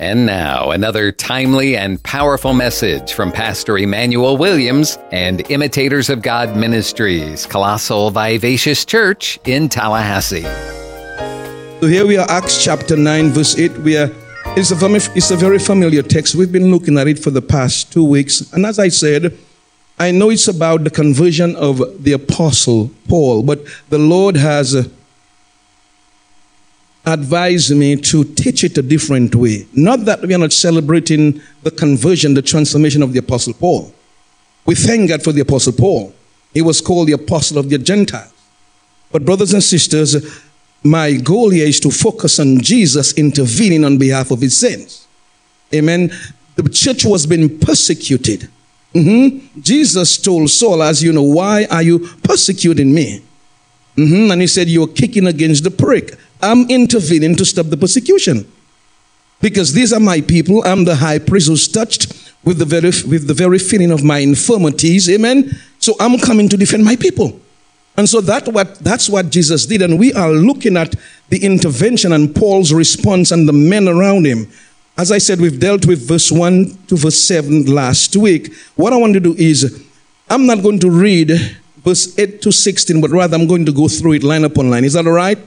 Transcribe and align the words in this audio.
And 0.00 0.26
now, 0.26 0.72
another 0.72 1.12
timely 1.12 1.76
and 1.76 2.02
powerful 2.02 2.52
message 2.52 3.12
from 3.12 3.30
Pastor 3.30 3.78
Emmanuel 3.78 4.36
Williams 4.36 4.98
and 5.12 5.48
Imitators 5.52 6.10
of 6.10 6.20
God 6.20 6.56
Ministries, 6.56 7.46
Colossal 7.46 8.10
Vivacious 8.10 8.84
Church 8.84 9.38
in 9.44 9.68
Tallahassee. 9.68 10.42
So 11.80 11.86
here 11.86 12.08
we 12.08 12.16
are, 12.16 12.28
Acts 12.28 12.64
chapter 12.64 12.96
9, 12.96 13.30
verse 13.30 13.56
8. 13.56 13.70
We 13.78 13.96
are, 13.96 14.10
it's, 14.56 14.72
a, 14.72 15.16
it's 15.16 15.30
a 15.30 15.36
very 15.36 15.60
familiar 15.60 16.02
text. 16.02 16.34
We've 16.34 16.50
been 16.50 16.72
looking 16.72 16.98
at 16.98 17.06
it 17.06 17.20
for 17.20 17.30
the 17.30 17.42
past 17.42 17.92
two 17.92 18.04
weeks. 18.04 18.52
And 18.52 18.66
as 18.66 18.80
I 18.80 18.88
said, 18.88 19.38
I 20.00 20.10
know 20.10 20.30
it's 20.30 20.48
about 20.48 20.82
the 20.82 20.90
conversion 20.90 21.54
of 21.54 22.02
the 22.02 22.14
apostle 22.14 22.90
Paul, 23.08 23.44
but 23.44 23.60
the 23.90 23.98
Lord 23.98 24.34
has 24.38 24.88
advised 27.06 27.76
me 27.76 27.96
to 27.96 28.24
teach 28.24 28.64
it 28.64 28.78
a 28.78 28.82
different 28.82 29.34
way. 29.34 29.66
Not 29.74 30.04
that 30.06 30.22
we 30.22 30.34
are 30.34 30.38
not 30.38 30.52
celebrating 30.52 31.40
the 31.62 31.70
conversion, 31.70 32.34
the 32.34 32.42
transformation 32.42 33.02
of 33.02 33.12
the 33.12 33.18
Apostle 33.18 33.52
Paul. 33.52 33.92
We 34.64 34.74
thank 34.74 35.10
God 35.10 35.22
for 35.22 35.32
the 35.32 35.42
Apostle 35.42 35.74
Paul. 35.74 36.14
He 36.54 36.62
was 36.62 36.80
called 36.80 37.08
the 37.08 37.12
Apostle 37.12 37.58
of 37.58 37.68
the 37.68 37.78
Gentiles. 37.78 38.32
But, 39.12 39.24
brothers 39.24 39.52
and 39.52 39.62
sisters, 39.62 40.42
my 40.82 41.12
goal 41.14 41.50
here 41.50 41.66
is 41.66 41.80
to 41.80 41.90
focus 41.90 42.40
on 42.40 42.60
Jesus 42.60 43.12
intervening 43.14 43.84
on 43.84 43.98
behalf 43.98 44.30
of 44.30 44.40
his 44.40 44.56
saints. 44.56 45.06
Amen. 45.72 46.10
The 46.56 46.68
church 46.68 47.04
was 47.04 47.26
being 47.26 47.58
persecuted. 47.58 48.48
Mm-hmm. 48.94 49.60
Jesus 49.60 50.18
told 50.18 50.48
Saul, 50.50 50.82
as 50.82 51.02
you 51.02 51.12
know, 51.12 51.22
why 51.22 51.66
are 51.70 51.82
you 51.82 52.08
persecuting 52.22 52.94
me? 52.94 53.22
Mm-hmm. 53.96 54.32
And 54.32 54.40
he 54.40 54.46
said, 54.46 54.68
You're 54.68 54.88
kicking 54.88 55.26
against 55.26 55.64
the 55.64 55.70
prick. 55.70 56.16
I'm 56.42 56.68
intervening 56.70 57.36
to 57.36 57.44
stop 57.44 57.66
the 57.66 57.76
persecution. 57.76 58.50
Because 59.40 59.72
these 59.72 59.92
are 59.92 60.00
my 60.00 60.20
people. 60.20 60.62
I'm 60.64 60.84
the 60.84 60.96
high 60.96 61.18
priest 61.18 61.48
who's 61.48 61.68
touched 61.68 62.32
with 62.44 62.58
the 62.58 62.64
very, 62.64 62.90
with 63.08 63.26
the 63.26 63.34
very 63.34 63.58
feeling 63.58 63.90
of 63.90 64.02
my 64.02 64.18
infirmities. 64.18 65.08
Amen. 65.10 65.50
So 65.78 65.94
I'm 66.00 66.18
coming 66.18 66.48
to 66.48 66.56
defend 66.56 66.84
my 66.84 66.96
people. 66.96 67.40
And 67.96 68.08
so 68.08 68.20
that 68.22 68.48
what, 68.48 68.76
that's 68.80 69.08
what 69.08 69.30
Jesus 69.30 69.66
did. 69.66 69.82
And 69.82 69.98
we 69.98 70.12
are 70.14 70.30
looking 70.30 70.76
at 70.76 70.94
the 71.28 71.44
intervention 71.44 72.12
and 72.12 72.34
Paul's 72.34 72.72
response 72.72 73.30
and 73.30 73.48
the 73.48 73.52
men 73.52 73.88
around 73.88 74.26
him. 74.26 74.48
As 74.96 75.12
I 75.12 75.18
said, 75.18 75.40
we've 75.40 75.58
dealt 75.58 75.86
with 75.86 76.06
verse 76.06 76.30
1 76.30 76.86
to 76.88 76.96
verse 76.96 77.18
7 77.20 77.66
last 77.66 78.16
week. 78.16 78.54
What 78.76 78.92
I 78.92 78.96
want 78.96 79.14
to 79.14 79.20
do 79.20 79.34
is, 79.34 79.84
I'm 80.28 80.46
not 80.46 80.62
going 80.62 80.78
to 80.80 80.90
read 80.90 81.56
verse 81.84 82.18
8 82.18 82.40
to 82.42 82.50
16, 82.50 83.00
but 83.00 83.10
rather 83.10 83.36
I'm 83.36 83.46
going 83.46 83.66
to 83.66 83.72
go 83.72 83.88
through 83.88 84.14
it 84.14 84.22
line 84.22 84.44
upon 84.44 84.70
line. 84.70 84.84
Is 84.84 84.94
that 84.94 85.06
all 85.06 85.12
right? 85.12 85.38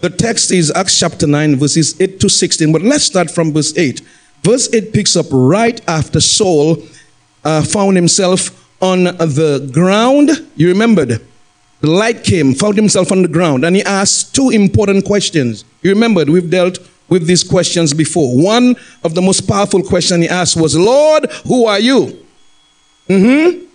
The 0.00 0.10
text 0.10 0.50
is 0.50 0.70
Acts 0.70 0.98
chapter 0.98 1.26
9, 1.26 1.56
verses 1.56 2.00
8 2.00 2.20
to 2.20 2.28
16, 2.28 2.72
but 2.72 2.82
let's 2.82 3.04
start 3.04 3.30
from 3.30 3.52
verse 3.52 3.76
8. 3.76 4.00
Verse 4.42 4.72
8 4.72 4.92
picks 4.92 5.16
up 5.16 5.26
right 5.30 5.80
after 5.88 6.20
Saul 6.20 6.82
uh, 7.44 7.62
found 7.62 7.96
himself 7.96 8.56
on 8.80 9.04
the 9.04 9.70
ground. 9.72 10.30
You 10.56 10.68
remembered? 10.68 11.20
The 11.80 11.90
light 11.90 12.24
came, 12.24 12.54
found 12.54 12.76
himself 12.76 13.10
on 13.10 13.22
the 13.22 13.28
ground, 13.28 13.64
and 13.64 13.74
he 13.76 13.82
asked 13.82 14.34
two 14.34 14.50
important 14.50 15.04
questions. 15.04 15.64
You 15.82 15.90
remembered? 15.90 16.28
We've 16.28 16.48
dealt 16.48 16.78
with 17.08 17.26
these 17.26 17.42
questions 17.42 17.92
before. 17.92 18.36
One 18.36 18.76
of 19.02 19.14
the 19.14 19.22
most 19.22 19.48
powerful 19.48 19.82
questions 19.82 20.24
he 20.24 20.28
asked 20.28 20.56
was, 20.56 20.76
Lord, 20.76 21.30
who 21.46 21.66
are 21.66 21.80
you? 21.80 22.24
Mm-hmm. 23.08 23.66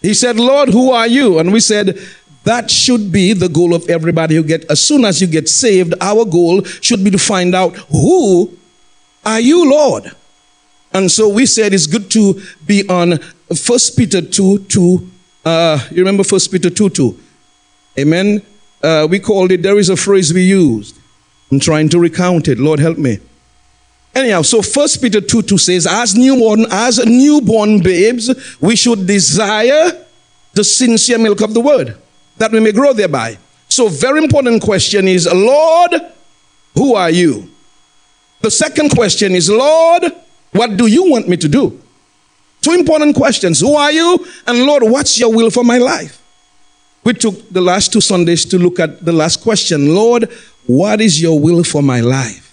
He 0.00 0.14
said, 0.14 0.38
Lord, 0.38 0.68
who 0.68 0.90
are 0.90 1.06
you? 1.06 1.38
And 1.38 1.52
we 1.52 1.60
said, 1.60 1.98
that 2.44 2.70
should 2.70 3.12
be 3.12 3.32
the 3.32 3.48
goal 3.48 3.74
of 3.74 3.88
everybody 3.90 4.36
who 4.36 4.42
get 4.42 4.64
as 4.70 4.80
soon 4.80 5.04
as 5.04 5.20
you 5.20 5.26
get 5.26 5.48
saved, 5.48 5.94
our 6.00 6.24
goal 6.24 6.62
should 6.64 7.04
be 7.04 7.10
to 7.10 7.18
find 7.18 7.54
out 7.54 7.76
who 7.90 8.56
are 9.24 9.40
you, 9.40 9.68
Lord? 9.68 10.10
And 10.92 11.10
so 11.10 11.28
we 11.28 11.44
said 11.44 11.74
it's 11.74 11.86
good 11.86 12.10
to 12.12 12.40
be 12.64 12.88
on 12.88 13.18
First 13.54 13.96
Peter 13.96 14.22
2 14.22 14.60
2. 14.60 15.10
Uh, 15.44 15.78
you 15.90 15.98
remember 15.98 16.24
First 16.24 16.50
Peter 16.50 16.70
2 16.70 16.88
2. 16.88 17.20
Amen. 17.98 18.42
Uh, 18.82 19.06
we 19.10 19.18
called 19.18 19.50
it, 19.52 19.62
there 19.62 19.78
is 19.78 19.88
a 19.88 19.96
phrase 19.96 20.32
we 20.32 20.44
used. 20.44 20.98
I'm 21.50 21.60
trying 21.60 21.88
to 21.90 21.98
recount 21.98 22.48
it. 22.48 22.58
Lord 22.58 22.78
help 22.78 22.96
me. 22.96 23.18
Anyhow, 24.18 24.42
so 24.42 24.62
First 24.62 25.00
Peter 25.00 25.20
2 25.20 25.42
2 25.42 25.58
says, 25.58 25.86
as 25.86 26.16
newborn, 26.16 26.66
as 26.72 26.98
newborn 27.06 27.80
babes, 27.80 28.58
we 28.60 28.74
should 28.74 29.06
desire 29.06 30.04
the 30.54 30.64
sincere 30.64 31.18
milk 31.18 31.40
of 31.40 31.54
the 31.54 31.60
word 31.60 31.96
that 32.36 32.50
we 32.50 32.58
may 32.58 32.72
grow 32.72 32.92
thereby. 32.92 33.38
So, 33.68 33.88
very 33.88 34.20
important 34.24 34.60
question 34.60 35.06
is, 35.06 35.32
Lord, 35.32 35.92
who 36.74 36.96
are 36.96 37.10
you? 37.10 37.48
The 38.40 38.50
second 38.50 38.90
question 38.90 39.36
is, 39.36 39.48
Lord, 39.48 40.02
what 40.50 40.76
do 40.76 40.88
you 40.88 41.08
want 41.08 41.28
me 41.28 41.36
to 41.36 41.48
do? 41.48 41.80
Two 42.60 42.72
important 42.72 43.14
questions. 43.14 43.60
Who 43.60 43.76
are 43.76 43.92
you? 43.92 44.26
And 44.48 44.66
Lord, 44.66 44.82
what's 44.82 45.20
your 45.20 45.32
will 45.32 45.50
for 45.50 45.62
my 45.62 45.78
life? 45.78 46.20
We 47.04 47.12
took 47.12 47.48
the 47.50 47.60
last 47.60 47.92
two 47.92 48.00
Sundays 48.00 48.44
to 48.46 48.58
look 48.58 48.80
at 48.80 49.04
the 49.04 49.12
last 49.12 49.42
question. 49.42 49.94
Lord, 49.94 50.28
what 50.66 51.00
is 51.00 51.22
your 51.22 51.38
will 51.38 51.62
for 51.62 51.84
my 51.84 52.00
life? 52.00 52.47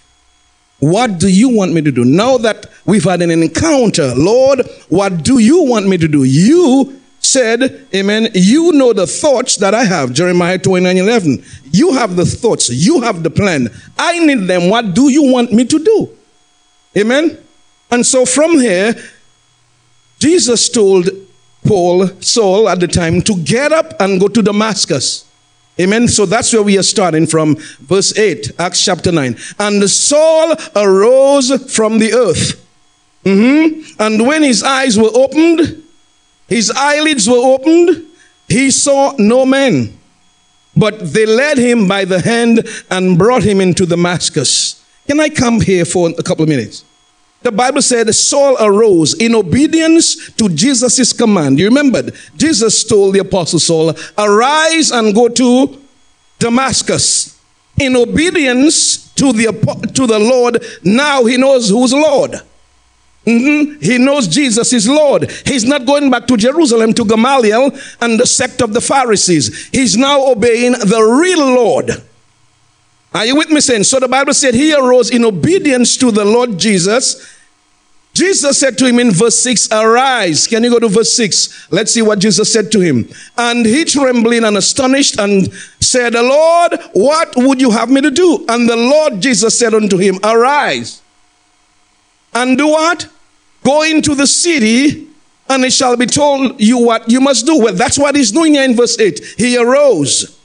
What 0.79 1.19
do 1.19 1.27
you 1.27 1.49
want 1.49 1.73
me 1.73 1.81
to 1.81 1.91
do? 1.91 2.03
Now 2.03 2.37
that 2.37 2.67
we've 2.85 3.03
had 3.03 3.21
an 3.21 3.31
encounter, 3.31 4.13
Lord, 4.15 4.61
what 4.89 5.23
do 5.23 5.39
you 5.39 5.63
want 5.63 5.87
me 5.87 5.97
to 5.97 6.07
do? 6.07 6.23
You 6.23 7.01
said, 7.19 7.87
Amen, 7.93 8.29
you 8.33 8.71
know 8.73 8.93
the 8.93 9.07
thoughts 9.07 9.57
that 9.57 9.73
I 9.73 9.83
have. 9.83 10.13
Jeremiah 10.13 10.57
29 10.57 10.97
11. 10.97 11.43
You 11.71 11.93
have 11.93 12.15
the 12.15 12.25
thoughts, 12.25 12.69
you 12.69 13.01
have 13.01 13.23
the 13.23 13.29
plan. 13.29 13.69
I 13.97 14.19
need 14.25 14.47
them. 14.47 14.69
What 14.69 14.93
do 14.93 15.09
you 15.09 15.31
want 15.31 15.51
me 15.51 15.65
to 15.65 15.83
do? 15.83 16.09
Amen. 16.97 17.37
And 17.91 18.05
so 18.05 18.25
from 18.25 18.51
here, 18.59 18.95
Jesus 20.19 20.69
told 20.69 21.09
Paul, 21.65 22.07
Saul 22.21 22.69
at 22.69 22.79
the 22.79 22.87
time, 22.87 23.21
to 23.23 23.35
get 23.37 23.71
up 23.71 23.93
and 23.99 24.19
go 24.19 24.27
to 24.27 24.41
Damascus. 24.41 25.24
Amen. 25.79 26.07
So 26.07 26.25
that's 26.25 26.53
where 26.53 26.63
we 26.63 26.77
are 26.77 26.83
starting 26.83 27.27
from 27.27 27.57
verse 27.81 28.17
8, 28.17 28.51
Acts 28.59 28.83
chapter 28.83 29.11
9. 29.11 29.35
And 29.59 29.89
Saul 29.89 30.55
arose 30.75 31.73
from 31.73 31.99
the 31.99 32.13
earth. 32.13 32.65
Mm-hmm. 33.25 34.01
And 34.01 34.25
when 34.25 34.43
his 34.43 34.63
eyes 34.63 34.97
were 34.97 35.09
opened, 35.13 35.83
his 36.47 36.71
eyelids 36.71 37.27
were 37.27 37.35
opened. 37.35 38.05
He 38.47 38.71
saw 38.71 39.13
no 39.17 39.45
man. 39.45 39.97
But 40.77 41.13
they 41.13 41.25
led 41.25 41.57
him 41.57 41.87
by 41.87 42.05
the 42.05 42.21
hand 42.21 42.67
and 42.89 43.17
brought 43.17 43.43
him 43.43 43.59
into 43.59 43.85
Damascus. 43.85 44.83
Can 45.07 45.19
I 45.19 45.29
come 45.29 45.61
here 45.61 45.85
for 45.85 46.09
a 46.09 46.23
couple 46.23 46.43
of 46.43 46.49
minutes? 46.49 46.83
The 47.45 47.51
Bible 47.51 47.83
said 47.83 48.11
Saul 48.15 48.57
arose 48.59 49.13
in 49.13 49.35
obedience 49.35 50.31
to 50.31 50.49
Jesus' 50.49 51.13
command. 51.13 51.59
You 51.59 51.67
remembered? 51.67 52.15
Jesus 52.35 52.83
told 52.83 53.13
the 53.13 53.19
apostle 53.19 53.59
Saul, 53.59 53.93
arise 54.17 54.89
and 54.89 55.13
go 55.13 55.27
to 55.27 55.79
Damascus. 56.39 57.39
In 57.79 57.95
obedience 57.95 59.13
to 59.13 59.31
the, 59.31 59.91
to 59.93 60.07
the 60.07 60.17
Lord, 60.17 60.65
now 60.83 61.23
he 61.25 61.37
knows 61.37 61.69
who's 61.69 61.93
Lord. 61.93 62.31
Mm-hmm. 63.27 63.79
He 63.79 63.99
knows 63.99 64.27
Jesus 64.27 64.73
is 64.73 64.89
Lord. 64.89 65.29
He's 65.45 65.65
not 65.65 65.85
going 65.85 66.09
back 66.09 66.25
to 66.25 66.37
Jerusalem 66.37 66.95
to 66.95 67.05
Gamaliel 67.05 67.77
and 68.01 68.19
the 68.19 68.25
sect 68.25 68.63
of 68.63 68.73
the 68.73 68.81
Pharisees. 68.81 69.67
He's 69.67 69.95
now 69.95 70.31
obeying 70.31 70.71
the 70.71 71.19
real 71.21 71.45
Lord. 71.45 71.91
Are 73.13 73.25
you 73.25 73.35
with 73.35 73.51
me, 73.51 73.61
saying? 73.61 73.83
So 73.83 73.99
the 73.99 74.07
Bible 74.07 74.33
said 74.33 74.55
he 74.55 74.73
arose 74.73 75.11
in 75.11 75.23
obedience 75.23 75.95
to 75.97 76.09
the 76.09 76.25
Lord 76.25 76.57
Jesus. 76.57 77.33
Jesus 78.15 78.57
said 78.57 78.77
to 78.77 78.85
him 78.85 78.97
in 78.97 79.11
verse 79.11 79.37
6, 79.39 79.73
Arise. 79.73 80.47
Can 80.47 80.63
you 80.63 80.69
go 80.69 80.79
to 80.79 80.87
verse 80.87 81.13
6? 81.13 81.67
Let's 81.69 81.91
see 81.91 82.01
what 82.01 82.19
Jesus 82.19 82.51
said 82.51 82.71
to 82.71 82.79
him. 82.79 83.09
And 83.37 83.65
he 83.65 83.83
trembling 83.83 84.45
and 84.45 84.55
astonished 84.55 85.19
and 85.19 85.53
said, 85.81 86.13
Lord, 86.13 86.79
what 86.93 87.33
would 87.35 87.59
you 87.59 87.71
have 87.71 87.89
me 87.89 87.99
to 87.99 88.09
do? 88.09 88.45
And 88.47 88.69
the 88.69 88.77
Lord 88.77 89.21
Jesus 89.21 89.59
said 89.59 89.73
unto 89.73 89.97
him, 89.97 90.17
Arise. 90.23 91.01
And 92.33 92.57
do 92.57 92.69
what? 92.69 93.09
Go 93.65 93.83
into 93.83 94.15
the 94.15 94.27
city 94.27 95.09
and 95.49 95.65
it 95.65 95.73
shall 95.73 95.97
be 95.97 96.05
told 96.05 96.61
you 96.61 96.77
what 96.77 97.09
you 97.11 97.19
must 97.19 97.45
do. 97.45 97.59
Well, 97.59 97.73
that's 97.73 97.99
what 97.99 98.15
he's 98.15 98.31
doing 98.31 98.53
here 98.53 98.63
in 98.63 98.77
verse 98.77 98.97
8. 98.97 99.35
He 99.37 99.57
arose 99.57 100.39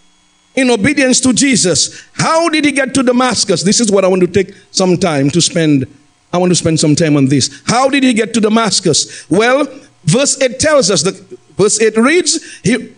in 0.56 0.70
obedience 0.70 1.20
to 1.20 1.32
Jesus. 1.32 2.04
How 2.14 2.48
did 2.48 2.64
he 2.64 2.72
get 2.72 2.94
to 2.94 3.04
Damascus? 3.04 3.62
This 3.62 3.78
is 3.78 3.92
what 3.92 4.04
I 4.04 4.08
want 4.08 4.22
to 4.22 4.26
take 4.26 4.56
some 4.72 4.96
time 4.96 5.30
to 5.30 5.40
spend. 5.40 5.86
I 6.32 6.38
want 6.38 6.50
to 6.50 6.56
spend 6.56 6.78
some 6.78 6.94
time 6.94 7.16
on 7.16 7.26
this. 7.26 7.62
How 7.66 7.88
did 7.88 8.02
he 8.02 8.12
get 8.12 8.34
to 8.34 8.40
Damascus? 8.40 9.28
Well, 9.28 9.66
verse 10.04 10.40
8 10.40 10.58
tells 10.58 10.90
us 10.90 11.02
that 11.02 11.16
verse 11.56 11.80
8 11.80 11.96
reads, 11.96 12.60
he, 12.62 12.94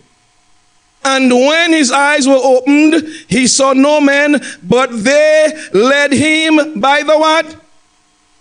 and 1.05 1.31
when 1.31 1.73
his 1.73 1.91
eyes 1.91 2.27
were 2.27 2.39
opened, 2.41 3.07
he 3.27 3.47
saw 3.47 3.73
no 3.73 3.99
man, 3.99 4.41
but 4.63 4.87
they 5.03 5.51
led 5.73 6.13
him 6.13 6.79
by 6.79 7.03
the 7.03 7.17
what? 7.17 7.63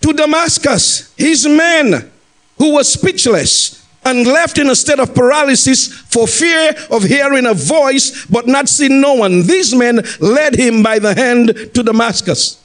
to 0.02 0.12
Damascus, 0.12 1.14
his 1.16 1.46
men 1.46 2.10
who 2.58 2.74
were 2.74 2.84
speechless 2.84 3.86
and 4.04 4.26
left 4.26 4.58
in 4.58 4.68
a 4.68 4.74
state 4.74 4.98
of 4.98 5.14
paralysis 5.14 5.86
for 5.92 6.26
fear 6.26 6.74
of 6.90 7.04
hearing 7.04 7.46
a 7.46 7.54
voice 7.54 8.26
but 8.26 8.46
not 8.46 8.68
seeing 8.68 9.00
no 9.00 9.14
one. 9.14 9.46
These 9.46 9.74
men 9.74 10.00
led 10.20 10.56
him 10.56 10.82
by 10.82 10.98
the 10.98 11.14
hand 11.14 11.70
to 11.72 11.82
Damascus. 11.82 12.61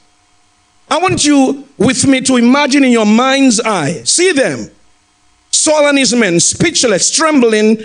I 0.90 1.00
want 1.00 1.26
you 1.26 1.68
with 1.78 2.08
me 2.08 2.22
to 2.22 2.38
imagine 2.38 2.84
in 2.84 2.92
your 2.92 3.06
mind's 3.06 3.60
eye. 3.60 4.04
See 4.04 4.32
them. 4.32 4.70
Saul 5.52 5.88
and 5.88 5.98
his 5.98 6.14
men, 6.14 6.40
speechless, 6.40 7.12
trembling, 7.12 7.78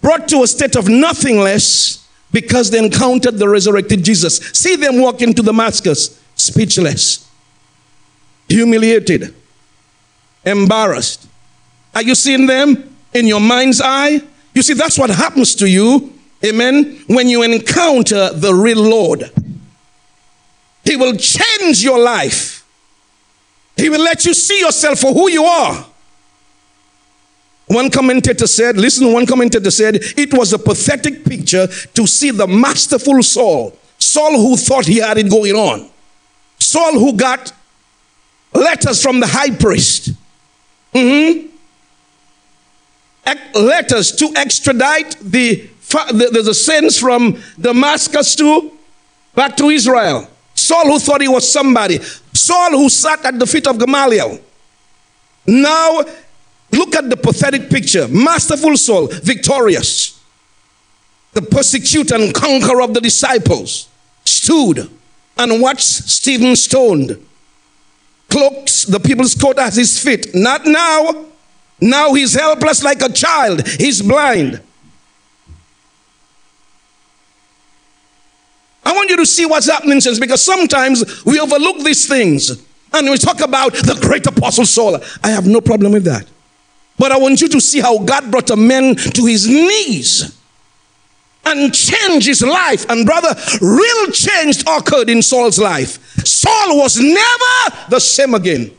brought 0.00 0.28
to 0.28 0.42
a 0.42 0.46
state 0.46 0.76
of 0.76 0.88
nothingness 0.88 2.06
because 2.32 2.70
they 2.70 2.78
encountered 2.78 3.38
the 3.38 3.48
resurrected 3.48 4.02
Jesus. 4.02 4.38
See 4.38 4.76
them 4.76 5.00
walk 5.00 5.20
into 5.22 5.42
Damascus, 5.42 6.20
speechless, 6.34 7.28
humiliated, 8.48 9.34
embarrassed. 10.44 11.26
Are 11.94 12.02
you 12.02 12.14
seeing 12.14 12.46
them 12.46 12.96
in 13.12 13.26
your 13.26 13.40
mind's 13.40 13.80
eye? 13.80 14.20
You 14.54 14.62
see, 14.62 14.74
that's 14.74 14.98
what 14.98 15.10
happens 15.10 15.54
to 15.56 15.68
you, 15.68 16.12
amen, 16.44 17.04
when 17.06 17.28
you 17.28 17.42
encounter 17.42 18.30
the 18.32 18.54
real 18.54 18.82
Lord. 18.82 19.30
He 20.94 21.00
will 21.00 21.16
change 21.16 21.82
your 21.82 21.98
life. 21.98 22.64
He 23.76 23.88
will 23.88 24.00
let 24.00 24.24
you 24.24 24.32
see 24.32 24.60
yourself 24.60 25.00
for 25.00 25.12
who 25.12 25.28
you 25.28 25.42
are. 25.42 25.84
One 27.66 27.90
commentator 27.90 28.46
said, 28.46 28.76
listen, 28.76 29.12
one 29.12 29.26
commentator 29.26 29.72
said, 29.72 29.96
it 29.96 30.32
was 30.32 30.52
a 30.52 30.58
pathetic 30.58 31.24
picture 31.24 31.66
to 31.66 32.06
see 32.06 32.30
the 32.30 32.46
masterful 32.46 33.24
Saul, 33.24 33.76
Saul 33.98 34.40
who 34.40 34.56
thought 34.56 34.86
he 34.86 34.98
had 34.98 35.18
it 35.18 35.28
going 35.28 35.56
on, 35.56 35.90
Saul 36.60 36.92
who 36.92 37.14
got 37.14 37.52
letters 38.52 39.02
from 39.02 39.18
the 39.18 39.26
high 39.26 39.50
priest, 39.50 40.12
mm-hmm. 40.94 41.48
letters 43.56 44.12
to 44.12 44.32
extradite 44.36 45.16
the, 45.20 45.68
the, 45.90 46.42
the 46.44 46.54
saints 46.54 47.00
from 47.00 47.42
Damascus 47.60 48.36
to 48.36 48.70
back 49.34 49.56
to 49.56 49.70
Israel. 49.70 50.28
Saul, 50.54 50.86
who 50.86 50.98
thought 50.98 51.20
he 51.20 51.28
was 51.28 51.50
somebody, 51.50 51.98
Saul, 52.32 52.70
who 52.70 52.88
sat 52.88 53.24
at 53.24 53.38
the 53.38 53.46
feet 53.46 53.66
of 53.66 53.78
Gamaliel. 53.78 54.38
Now, 55.46 56.02
look 56.72 56.94
at 56.94 57.10
the 57.10 57.16
pathetic 57.16 57.68
picture. 57.68 58.08
Masterful 58.08 58.76
Saul, 58.76 59.08
victorious. 59.08 60.20
The 61.32 61.42
persecutor 61.42 62.14
and 62.14 62.32
conqueror 62.32 62.82
of 62.82 62.94
the 62.94 63.00
disciples 63.00 63.88
stood 64.24 64.88
and 65.36 65.60
watched 65.60 65.82
Stephen 65.82 66.54
stoned. 66.56 67.26
Cloaks 68.28 68.84
the 68.84 69.00
people's 69.00 69.34
coat 69.34 69.58
at 69.58 69.74
his 69.74 69.98
feet. 70.02 70.34
Not 70.34 70.64
now. 70.64 71.26
Now 71.80 72.14
he's 72.14 72.34
helpless 72.34 72.82
like 72.82 73.02
a 73.02 73.12
child. 73.12 73.66
He's 73.66 74.00
blind. 74.00 74.60
I 78.84 78.92
want 78.92 79.10
you 79.10 79.16
to 79.16 79.26
see 79.26 79.46
what's 79.46 79.68
happening, 79.68 80.00
since 80.00 80.18
because 80.18 80.42
sometimes 80.42 81.24
we 81.24 81.40
overlook 81.40 81.78
these 81.78 82.06
things 82.06 82.50
and 82.92 83.10
we 83.10 83.16
talk 83.16 83.40
about 83.40 83.72
the 83.72 83.98
great 84.00 84.26
apostle 84.26 84.66
Saul. 84.66 85.00
I 85.22 85.30
have 85.30 85.46
no 85.46 85.60
problem 85.60 85.92
with 85.92 86.04
that. 86.04 86.26
But 86.98 87.10
I 87.10 87.18
want 87.18 87.40
you 87.40 87.48
to 87.48 87.60
see 87.60 87.80
how 87.80 87.98
God 87.98 88.30
brought 88.30 88.50
a 88.50 88.56
man 88.56 88.94
to 88.94 89.26
his 89.26 89.48
knees 89.48 90.38
and 91.44 91.74
changed 91.74 92.26
his 92.26 92.42
life. 92.42 92.88
And 92.88 93.04
brother, 93.04 93.34
real 93.60 94.06
change 94.12 94.62
occurred 94.66 95.10
in 95.10 95.22
Saul's 95.22 95.58
life. 95.58 95.98
Saul 96.24 96.78
was 96.78 96.98
never 96.98 97.88
the 97.90 97.98
same 97.98 98.34
again 98.34 98.70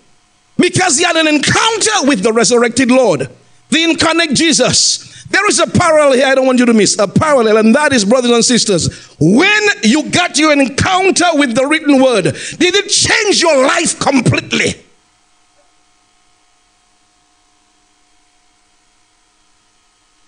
because 0.57 0.97
he 0.97 1.03
had 1.03 1.15
an 1.15 1.27
encounter 1.27 2.07
with 2.07 2.23
the 2.23 2.31
resurrected 2.31 2.89
Lord, 2.89 3.29
the 3.69 3.83
incarnate 3.83 4.33
Jesus. 4.33 5.14
There 5.29 5.47
is 5.47 5.59
a 5.59 5.67
parallel 5.67 6.13
here 6.13 6.27
I 6.27 6.35
don't 6.35 6.45
want 6.45 6.59
you 6.59 6.65
to 6.65 6.73
miss. 6.73 6.97
A 6.99 7.07
parallel, 7.07 7.57
and 7.57 7.73
that 7.75 7.93
is, 7.93 8.05
brothers 8.05 8.31
and 8.31 8.45
sisters, 8.45 9.07
when 9.19 9.63
you 9.83 10.09
got 10.09 10.37
your 10.37 10.53
encounter 10.53 11.25
with 11.33 11.55
the 11.55 11.65
written 11.65 12.01
word, 12.01 12.25
did 12.25 12.75
it 12.75 12.89
change 12.89 13.41
your 13.41 13.65
life 13.65 13.99
completely? 13.99 14.81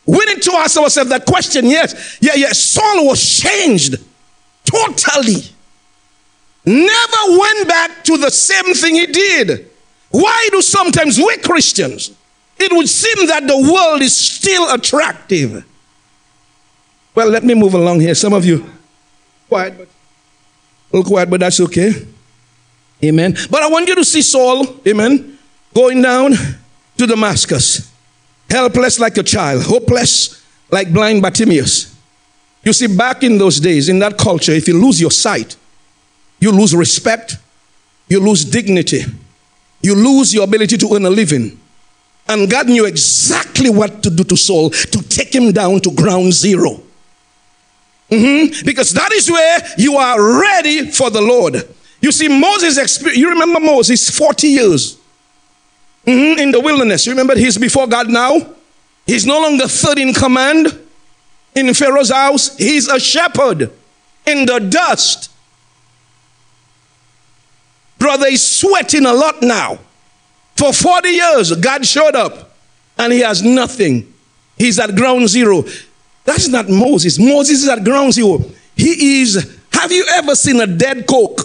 We 0.07 0.25
need 0.25 0.41
to 0.44 0.53
ask 0.53 0.77
ourselves 0.77 1.09
that 1.09 1.25
question. 1.25 1.65
Yes, 1.65 2.17
yeah, 2.21 2.35
yeah. 2.35 2.53
Saul 2.53 3.05
was 3.05 3.39
changed 3.39 3.97
totally. 4.63 5.43
Never 6.65 7.39
went 7.39 7.67
back 7.67 8.03
to 8.05 8.17
the 8.17 8.31
same 8.31 8.73
thing 8.73 8.95
he 8.95 9.05
did. 9.05 9.69
Why 10.09 10.47
do 10.51 10.61
sometimes 10.61 11.17
we 11.17 11.38
Christians 11.38 12.16
it 12.59 12.71
would 12.71 12.89
seem 12.89 13.27
that 13.27 13.48
the 13.48 13.57
world 13.71 14.01
is 14.01 14.15
still 14.15 14.74
attractive. 14.74 15.65
Well, 17.13 17.30
let 17.30 17.44
me 17.44 17.54
move 17.54 17.74
along 17.74 18.00
here. 18.00 18.15
Some 18.15 18.33
of 18.33 18.45
you, 18.45 18.69
quiet, 19.50 19.77
but 19.77 19.88
a 19.88 20.98
little 20.98 21.09
quiet, 21.09 21.30
but 21.30 21.39
that's 21.39 21.59
okay. 21.59 21.92
Amen. 23.04 23.36
But 23.50 23.63
I 23.63 23.69
want 23.69 23.88
you 23.88 23.95
to 23.95 24.06
see 24.06 24.21
Saul, 24.21 24.68
amen, 24.88 25.38
going 25.74 26.01
down 26.01 26.33
to 26.98 27.07
Damascus, 27.07 27.92
helpless 28.50 29.00
like 29.00 29.18
a 29.18 29.24
child, 29.24 29.63
hopeless 29.63 30.44
like 30.71 30.92
blind 30.92 31.21
Bartimaeus. 31.21 31.95
You 32.63 32.74
see, 32.74 32.88
back 32.88 33.24
in 33.24 33.38
those 33.38 33.60
days, 33.60 33.88
in 33.88 34.00
that 34.00 34.18
culture, 34.18 34.51
if 34.51 34.68
you 34.68 34.80
lose 34.80 35.00
your 35.00 35.12
sight, 35.12 35.56
you 36.39 36.51
lose 36.51 36.75
respect, 36.75 37.38
you 38.10 38.19
lose 38.19 38.44
dignity, 38.44 39.03
you 39.81 39.95
lose 39.95 40.33
your 40.33 40.44
ability 40.44 40.77
to 40.77 40.94
earn 40.94 41.06
a 41.06 41.10
living. 41.10 41.60
And 42.29 42.50
God 42.50 42.68
knew 42.68 42.85
exactly 42.85 43.69
what 43.69 44.03
to 44.03 44.09
do 44.09 44.24
to 44.25 44.35
Saul 44.35 44.69
to 44.69 45.01
take 45.09 45.33
him 45.33 45.51
down 45.51 45.79
to 45.81 45.91
ground 45.91 46.33
0 46.33 46.81
mm-hmm. 48.09 48.65
Because 48.65 48.94
that 48.94 49.12
is 49.13 49.31
where 49.31 49.59
you 49.77 49.95
are 49.95 50.41
ready 50.41 50.91
for 50.91 51.09
the 51.09 51.21
Lord. 51.21 51.63
You 52.01 52.12
see, 52.12 52.27
Moses, 52.27 53.01
you 53.15 53.29
remember 53.29 53.59
Moses, 53.59 54.09
40 54.09 54.47
years 54.47 54.97
mm-hmm, 56.06 56.39
in 56.39 56.51
the 56.51 56.59
wilderness. 56.59 57.06
You 57.06 57.13
remember 57.13 57.35
he's 57.35 57.57
before 57.57 57.88
God 57.88 58.09
now? 58.09 58.56
He's 59.06 59.25
no 59.25 59.39
longer 59.41 59.68
third 59.68 60.00
in 60.00 60.13
command 60.13 60.77
in 61.56 61.74
Pharaoh's 61.74 62.12
house. 62.12 62.56
He's 62.57 62.88
a 62.88 63.00
shepherd 63.00 63.71
in 64.25 64.45
the 64.45 64.59
dust. 64.59 65.31
Brother, 67.97 68.29
he's 68.29 68.44
sweating 68.44 69.06
a 69.06 69.13
lot 69.13 69.41
now. 69.41 69.79
For 70.57 70.74
40 70.74 71.09
years, 71.09 71.56
God 71.56 71.86
showed 71.86 72.15
up 72.15 72.51
and 72.98 73.13
he 73.13 73.19
has 73.19 73.44
nothing. 73.44 74.12
He's 74.57 74.80
at 74.80 74.95
ground 74.95 75.30
zero. 75.30 75.63
That's 76.25 76.48
not 76.48 76.68
Moses. 76.68 77.19
Moses 77.19 77.63
is 77.63 77.69
at 77.69 77.83
ground 77.83 78.13
zero. 78.13 78.44
He 78.75 79.21
is, 79.21 79.57
have 79.71 79.92
you 79.92 80.06
ever 80.15 80.36
seen 80.36 80.59
a 80.59 80.68
dead 80.68 81.06
coke? 81.07 81.42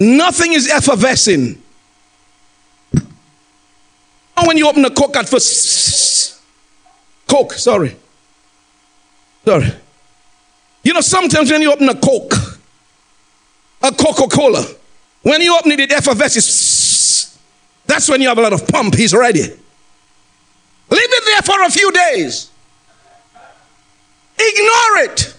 Nothing 0.00 0.54
is 0.54 0.68
effervescing. 0.68 1.62
When 4.44 4.56
you 4.56 4.68
open 4.68 4.84
a 4.84 4.90
coke 4.90 5.16
at 5.16 5.28
first, 5.28 6.40
coke, 7.26 7.52
sorry. 7.54 7.96
Sorry. 9.44 9.72
You 10.84 10.94
know, 10.94 11.00
sometimes 11.00 11.50
when 11.50 11.60
you 11.60 11.72
open 11.72 11.88
a 11.88 11.94
coke, 11.94 12.32
a 13.82 13.92
Coca 13.92 14.26
Cola, 14.34 14.64
when 15.22 15.42
you 15.42 15.56
open 15.56 15.72
it, 15.72 15.80
it 15.80 15.92
effervesces. 15.92 16.46
That's 17.88 18.08
when 18.08 18.20
you 18.20 18.28
have 18.28 18.38
a 18.38 18.42
lot 18.42 18.52
of 18.52 18.68
pump. 18.68 18.94
He's 18.94 19.12
ready. 19.12 19.40
Leave 19.40 19.58
it 20.90 21.24
there 21.24 21.42
for 21.42 21.64
a 21.64 21.70
few 21.70 21.90
days. 21.90 22.50
Ignore 24.38 25.04
it. 25.04 25.34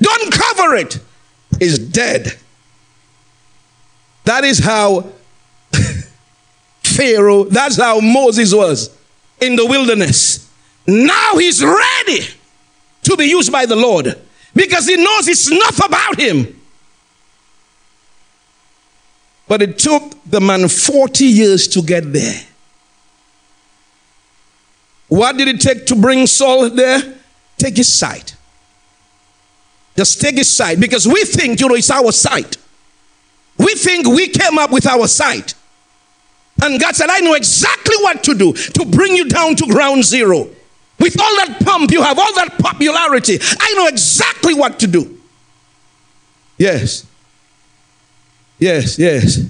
Don't 0.00 0.32
cover 0.32 0.76
it. 0.76 1.00
It's 1.58 1.78
dead. 1.78 2.32
That 4.24 4.44
is 4.44 4.58
how 4.58 5.10
Pharaoh, 6.84 7.44
that's 7.44 7.76
how 7.76 7.98
Moses 8.00 8.54
was 8.54 8.96
in 9.40 9.56
the 9.56 9.66
wilderness. 9.66 10.48
Now 10.86 11.36
he's 11.36 11.64
ready 11.64 12.26
to 13.02 13.16
be 13.16 13.24
used 13.24 13.50
by 13.50 13.66
the 13.66 13.76
Lord 13.76 14.18
because 14.54 14.86
he 14.86 14.96
knows 14.96 15.28
it's 15.28 15.50
not 15.50 15.78
about 15.78 16.20
him. 16.20 16.59
But 19.50 19.62
it 19.62 19.80
took 19.80 20.14
the 20.24 20.40
man 20.40 20.68
40 20.68 21.24
years 21.24 21.66
to 21.66 21.82
get 21.82 22.12
there. 22.12 22.40
What 25.08 25.36
did 25.36 25.48
it 25.48 25.60
take 25.60 25.86
to 25.86 25.96
bring 25.96 26.28
Saul 26.28 26.70
there? 26.70 27.00
Take 27.58 27.76
his 27.76 27.92
sight. 27.92 28.36
Just 29.96 30.20
take 30.20 30.36
his 30.36 30.48
sight 30.48 30.78
because 30.78 31.04
we 31.08 31.24
think, 31.24 31.60
you 31.60 31.68
know, 31.68 31.74
it's 31.74 31.90
our 31.90 32.12
sight. 32.12 32.58
We 33.58 33.74
think 33.74 34.06
we 34.06 34.28
came 34.28 34.56
up 34.56 34.70
with 34.70 34.86
our 34.86 35.08
sight. 35.08 35.54
And 36.62 36.80
God 36.80 36.94
said, 36.94 37.10
I 37.10 37.18
know 37.18 37.34
exactly 37.34 37.96
what 38.02 38.22
to 38.22 38.34
do 38.36 38.52
to 38.52 38.84
bring 38.84 39.16
you 39.16 39.24
down 39.24 39.56
to 39.56 39.66
ground 39.66 40.04
zero. 40.04 40.48
With 41.00 41.20
all 41.20 41.36
that 41.38 41.58
pump 41.64 41.90
you 41.90 42.04
have, 42.04 42.20
all 42.20 42.34
that 42.36 42.56
popularity, 42.56 43.40
I 43.58 43.74
know 43.74 43.88
exactly 43.88 44.54
what 44.54 44.78
to 44.78 44.86
do. 44.86 45.20
Yes. 46.56 47.09
Yes, 48.60 48.98
yes. 48.98 49.40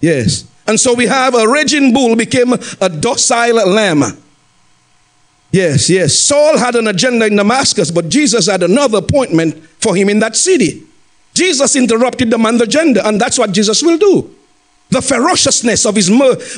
Yes. 0.00 0.44
And 0.66 0.78
so 0.78 0.94
we 0.94 1.06
have 1.06 1.34
a 1.34 1.46
raging 1.46 1.92
bull 1.92 2.16
became 2.16 2.52
a 2.52 2.88
docile 2.88 3.68
lamb. 3.68 4.02
Yes, 5.52 5.88
yes. 5.88 6.14
Saul 6.18 6.58
had 6.58 6.74
an 6.74 6.86
agenda 6.88 7.26
in 7.26 7.36
Damascus, 7.36 7.90
but 7.90 8.08
Jesus 8.08 8.46
had 8.46 8.62
another 8.62 8.98
appointment 8.98 9.62
for 9.80 9.94
him 9.94 10.08
in 10.08 10.18
that 10.20 10.36
city. 10.36 10.82
Jesus 11.34 11.76
interrupted 11.76 12.30
the 12.30 12.38
man's 12.38 12.62
agenda, 12.62 13.06
and 13.06 13.20
that's 13.20 13.38
what 13.38 13.52
Jesus 13.52 13.82
will 13.82 13.98
do. 13.98 14.34
The 14.90 15.02
ferociousness 15.02 15.84
of 15.86 15.96
his 15.96 16.10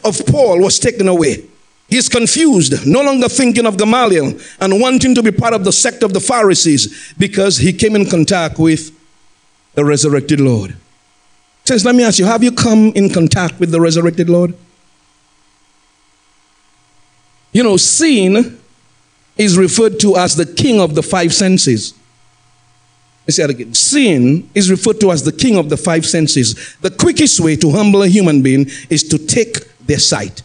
of 0.04 0.26
Paul 0.26 0.60
was 0.60 0.78
taken 0.78 1.08
away. 1.08 1.44
He's 1.88 2.08
confused, 2.08 2.86
no 2.86 3.02
longer 3.02 3.28
thinking 3.28 3.66
of 3.66 3.78
Gamaliel 3.78 4.38
and 4.60 4.80
wanting 4.80 5.14
to 5.14 5.22
be 5.22 5.32
part 5.32 5.54
of 5.54 5.64
the 5.64 5.72
sect 5.72 6.02
of 6.02 6.12
the 6.12 6.20
Pharisees 6.20 7.14
because 7.16 7.56
he 7.56 7.72
came 7.72 7.96
in 7.96 8.04
contact 8.04 8.58
with 8.58 8.92
the 9.74 9.84
resurrected 9.84 10.38
Lord. 10.38 10.76
Says, 11.68 11.84
let 11.84 11.94
me 11.94 12.02
ask 12.02 12.18
you, 12.18 12.24
have 12.24 12.42
you 12.42 12.50
come 12.50 12.92
in 12.94 13.10
contact 13.10 13.60
with 13.60 13.70
the 13.70 13.78
resurrected 13.78 14.30
Lord? 14.30 14.54
You 17.52 17.62
know, 17.62 17.76
sin 17.76 18.58
is 19.36 19.58
referred 19.58 20.00
to 20.00 20.16
as 20.16 20.34
the 20.34 20.46
king 20.46 20.80
of 20.80 20.94
the 20.94 21.02
five 21.02 21.34
senses. 21.34 21.92
I 23.28 23.32
say 23.32 23.42
that 23.42 23.50
again. 23.50 23.74
Sin 23.74 24.48
is 24.54 24.70
referred 24.70 24.98
to 25.00 25.12
as 25.12 25.24
the 25.24 25.30
king 25.30 25.58
of 25.58 25.68
the 25.68 25.76
five 25.76 26.06
senses. 26.06 26.74
The 26.80 26.90
quickest 26.90 27.38
way 27.38 27.54
to 27.56 27.70
humble 27.70 28.02
a 28.02 28.08
human 28.08 28.40
being 28.40 28.70
is 28.88 29.06
to 29.10 29.18
take 29.18 29.76
their 29.80 29.98
sight. 29.98 30.40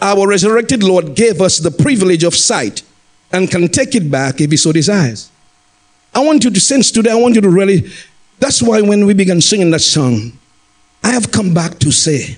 Our 0.00 0.28
resurrected 0.28 0.84
Lord 0.84 1.16
gave 1.16 1.40
us 1.40 1.58
the 1.58 1.72
privilege 1.72 2.22
of 2.22 2.36
sight 2.36 2.84
and 3.32 3.50
can 3.50 3.66
take 3.66 3.96
it 3.96 4.08
back 4.08 4.40
if 4.40 4.52
he 4.52 4.56
so 4.56 4.70
desires. 4.70 5.32
I 6.14 6.24
want 6.24 6.44
you 6.44 6.50
to 6.50 6.60
sense 6.60 6.90
today, 6.90 7.10
I 7.10 7.16
want 7.16 7.34
you 7.34 7.40
to 7.40 7.50
really, 7.50 7.90
that's 8.38 8.62
why 8.62 8.80
when 8.80 9.06
we 9.06 9.14
began 9.14 9.40
singing 9.40 9.70
that 9.70 9.80
song, 9.80 10.32
I 11.02 11.10
have 11.10 11.30
come 11.30 11.54
back 11.54 11.78
to 11.80 11.90
say, 11.90 12.36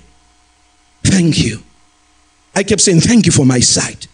thank 1.03 1.43
you. 1.43 1.59
I 2.55 2.63
kept 2.63 2.81
saying, 2.81 3.01
thank 3.01 3.25
you 3.25 3.31
for 3.31 3.45
my 3.45 3.59
sight. 3.59 4.07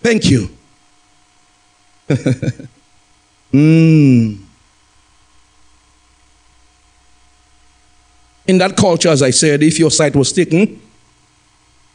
Thank 0.00 0.30
you. 0.30 0.50
mm. 3.52 4.38
In 8.46 8.58
that 8.58 8.76
culture, 8.76 9.08
as 9.08 9.22
I 9.22 9.30
said, 9.30 9.62
if 9.62 9.78
your 9.78 9.90
sight 9.90 10.14
was 10.14 10.32
taken, 10.32 10.80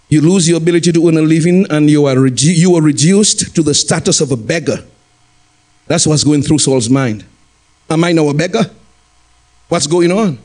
you 0.09 0.19
lose 0.19 0.49
your 0.49 0.57
ability 0.57 0.91
to 0.91 1.07
earn 1.07 1.17
a 1.17 1.21
living 1.21 1.65
and 1.69 1.89
you 1.89 2.05
are, 2.05 2.27
you 2.27 2.75
are 2.75 2.81
reduced 2.81 3.55
to 3.55 3.63
the 3.63 3.73
status 3.73 4.19
of 4.19 4.31
a 4.31 4.35
beggar. 4.35 4.85
That's 5.87 6.07
what's 6.07 6.23
going 6.23 6.41
through 6.41 6.59
Saul's 6.59 6.89
mind. 6.89 7.25
Am 7.89 8.03
I 8.03 8.11
now 8.11 8.29
a 8.29 8.33
beggar? 8.33 8.69
What's 9.67 9.87
going 9.87 10.11
on? 10.11 10.37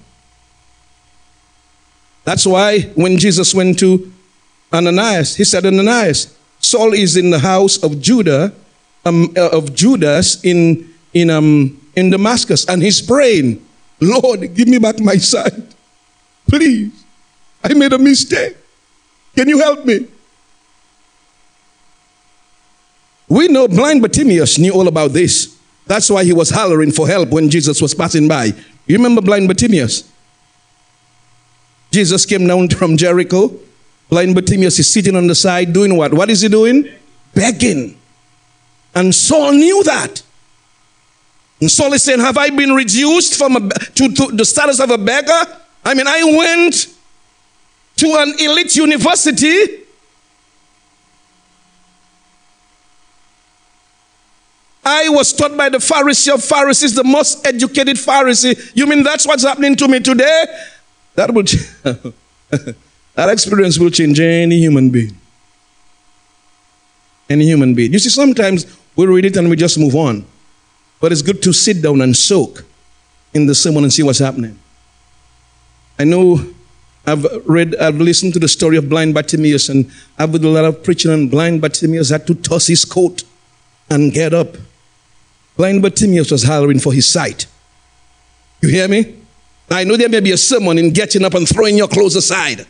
That's 2.24 2.46
why 2.46 2.80
when 2.94 3.18
Jesus 3.18 3.54
went 3.54 3.78
to 3.78 4.12
Ananias, 4.72 5.36
he 5.36 5.44
said, 5.44 5.64
Ananias, 5.64 6.36
Saul 6.58 6.92
is 6.92 7.16
in 7.16 7.30
the 7.30 7.38
house 7.38 7.82
of 7.82 8.00
Judah, 8.00 8.52
um, 9.04 9.32
uh, 9.36 9.50
of 9.50 9.74
Judas 9.74 10.42
in, 10.42 10.92
in, 11.14 11.30
um, 11.30 11.80
in 11.94 12.10
Damascus, 12.10 12.64
and 12.68 12.82
he's 12.82 13.00
praying, 13.00 13.64
Lord, 14.00 14.54
give 14.54 14.66
me 14.66 14.78
back 14.78 14.98
my 14.98 15.16
sight. 15.16 15.54
Please, 16.48 17.04
I 17.62 17.74
made 17.74 17.92
a 17.92 17.98
mistake. 17.98 18.56
Can 19.36 19.48
you 19.48 19.58
help 19.58 19.84
me? 19.84 20.08
We 23.28 23.48
know 23.48 23.66
blind 23.68 24.02
Bartimaeus 24.02 24.58
knew 24.58 24.72
all 24.72 24.88
about 24.88 25.12
this. 25.12 25.56
That's 25.86 26.10
why 26.10 26.24
he 26.24 26.32
was 26.32 26.50
hollering 26.50 26.92
for 26.92 27.06
help 27.06 27.30
when 27.30 27.50
Jesus 27.50 27.80
was 27.80 27.94
passing 27.94 28.28
by. 28.28 28.46
You 28.86 28.96
remember 28.96 29.20
blind 29.20 29.48
Bartimaeus? 29.48 30.10
Jesus 31.90 32.26
came 32.26 32.46
down 32.46 32.68
from 32.80 32.96
Jericho. 32.96 33.52
Blind 34.08 34.34
Bartimaeus 34.34 34.78
is 34.78 34.90
sitting 34.90 35.16
on 35.16 35.26
the 35.26 35.34
side 35.34 35.72
doing 35.72 35.96
what? 35.96 36.14
What 36.14 36.30
is 36.30 36.42
he 36.42 36.48
doing? 36.48 36.88
Begging. 37.34 37.98
And 38.94 39.14
Saul 39.14 39.52
knew 39.52 39.82
that. 39.84 40.22
And 41.60 41.70
Saul 41.70 41.92
is 41.94 42.02
saying, 42.02 42.20
Have 42.20 42.38
I 42.38 42.50
been 42.50 42.72
reduced 42.72 43.36
from 43.36 43.56
a, 43.56 43.68
to, 43.68 44.12
to 44.12 44.26
the 44.32 44.44
status 44.44 44.78
of 44.78 44.90
a 44.90 44.98
beggar? 44.98 45.42
I 45.84 45.94
mean, 45.94 46.06
I 46.06 46.22
went 46.24 46.94
to 47.96 48.06
an 48.18 48.34
elite 48.38 48.76
university. 48.76 49.85
I 54.88 55.08
was 55.08 55.32
taught 55.32 55.56
by 55.56 55.68
the 55.68 55.78
Pharisee 55.78 56.32
of 56.32 56.44
Pharisees, 56.44 56.94
the 56.94 57.02
most 57.02 57.44
educated 57.44 57.96
Pharisee. 57.96 58.70
You 58.72 58.86
mean 58.86 59.02
that's 59.02 59.26
what's 59.26 59.42
happening 59.42 59.74
to 59.74 59.88
me 59.88 59.98
today? 59.98 60.44
That 61.16 61.34
will 61.34 61.42
that 63.16 63.28
experience 63.28 63.80
will 63.80 63.90
change 63.90 64.20
any 64.20 64.58
human 64.58 64.90
being. 64.90 65.18
Any 67.28 67.46
human 67.46 67.74
being. 67.74 67.92
You 67.92 67.98
see, 67.98 68.10
sometimes 68.10 68.64
we 68.94 69.06
read 69.06 69.24
it 69.24 69.36
and 69.36 69.50
we 69.50 69.56
just 69.56 69.76
move 69.76 69.96
on. 69.96 70.24
But 71.00 71.10
it's 71.10 71.20
good 71.22 71.42
to 71.42 71.52
sit 71.52 71.82
down 71.82 72.00
and 72.00 72.16
soak 72.16 72.64
in 73.34 73.46
the 73.46 73.56
sermon 73.56 73.82
and 73.82 73.92
see 73.92 74.04
what's 74.04 74.20
happening. 74.20 74.56
I 75.98 76.04
know 76.04 76.38
I've 77.04 77.26
read, 77.44 77.74
I've 77.74 77.96
listened 77.96 78.34
to 78.34 78.38
the 78.38 78.46
story 78.46 78.76
of 78.76 78.88
blind 78.88 79.14
Bartimaeus, 79.14 79.68
and 79.68 79.90
I've 80.16 80.30
done 80.30 80.44
a 80.44 80.48
lot 80.48 80.64
of 80.64 80.84
preaching 80.84 81.10
on 81.10 81.26
blind 81.26 81.60
Bartimaeus 81.60 82.10
had 82.10 82.24
to 82.28 82.36
toss 82.36 82.68
his 82.68 82.84
coat 82.84 83.24
and 83.90 84.12
get 84.12 84.32
up. 84.32 84.56
Blind 85.56 85.82
Bartimaeus 85.82 86.30
was 86.30 86.42
hollering 86.42 86.78
for 86.78 86.92
his 86.92 87.06
sight. 87.06 87.46
You 88.60 88.68
hear 88.68 88.88
me? 88.88 89.16
I 89.70 89.84
know 89.84 89.96
there 89.96 90.08
may 90.08 90.20
be 90.20 90.32
a 90.32 90.36
sermon 90.36 90.78
in 90.78 90.92
getting 90.92 91.24
up 91.24 91.34
and 91.34 91.48
throwing 91.48 91.76
your 91.76 91.88
clothes 91.88 92.14
aside. 92.14 92.66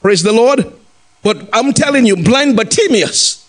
Praise 0.00 0.22
the 0.22 0.32
Lord. 0.32 0.72
But 1.22 1.48
I'm 1.52 1.72
telling 1.72 2.06
you, 2.06 2.16
blind 2.16 2.56
Bartimaeus 2.56 3.48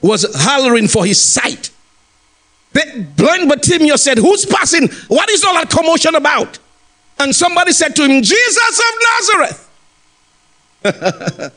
was 0.00 0.26
hollering 0.36 0.88
for 0.88 1.04
his 1.04 1.22
sight. 1.22 1.70
The 2.72 3.06
blind 3.16 3.48
Bartimaeus 3.48 4.02
said, 4.02 4.18
Who's 4.18 4.46
passing? 4.46 4.88
What 5.08 5.30
is 5.30 5.44
all 5.44 5.54
that 5.54 5.70
commotion 5.70 6.14
about? 6.14 6.58
And 7.18 7.34
somebody 7.34 7.72
said 7.72 7.94
to 7.96 8.04
him, 8.04 8.22
Jesus 8.22 8.80
of 8.80 8.94
Nazareth. 9.10 9.68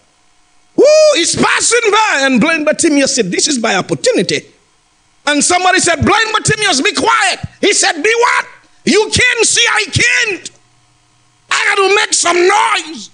Who 0.76 0.86
is 1.18 1.36
passing 1.36 1.92
by. 1.92 2.20
And 2.24 2.42
blind 2.42 2.66
Bartimaeus 2.66 3.16
said, 3.16 3.32
This 3.32 3.48
is 3.48 3.60
my 3.60 3.76
opportunity. 3.76 4.42
And 5.28 5.44
somebody 5.44 5.80
said, 5.80 6.06
Blind 6.06 6.32
Bartimaeus, 6.32 6.82
be 6.82 6.94
quiet. 6.94 7.40
He 7.62 7.74
said, 7.74 8.02
Be 8.02 8.14
what? 8.20 8.46
You 8.86 9.10
can't 9.12 9.46
see, 9.46 9.66
I 9.70 9.86
can't. 9.86 10.52
I 11.50 11.66
got 11.70 11.76
to 11.76 11.96
make 11.96 12.14
some 12.14 12.38
noise. 12.38 13.10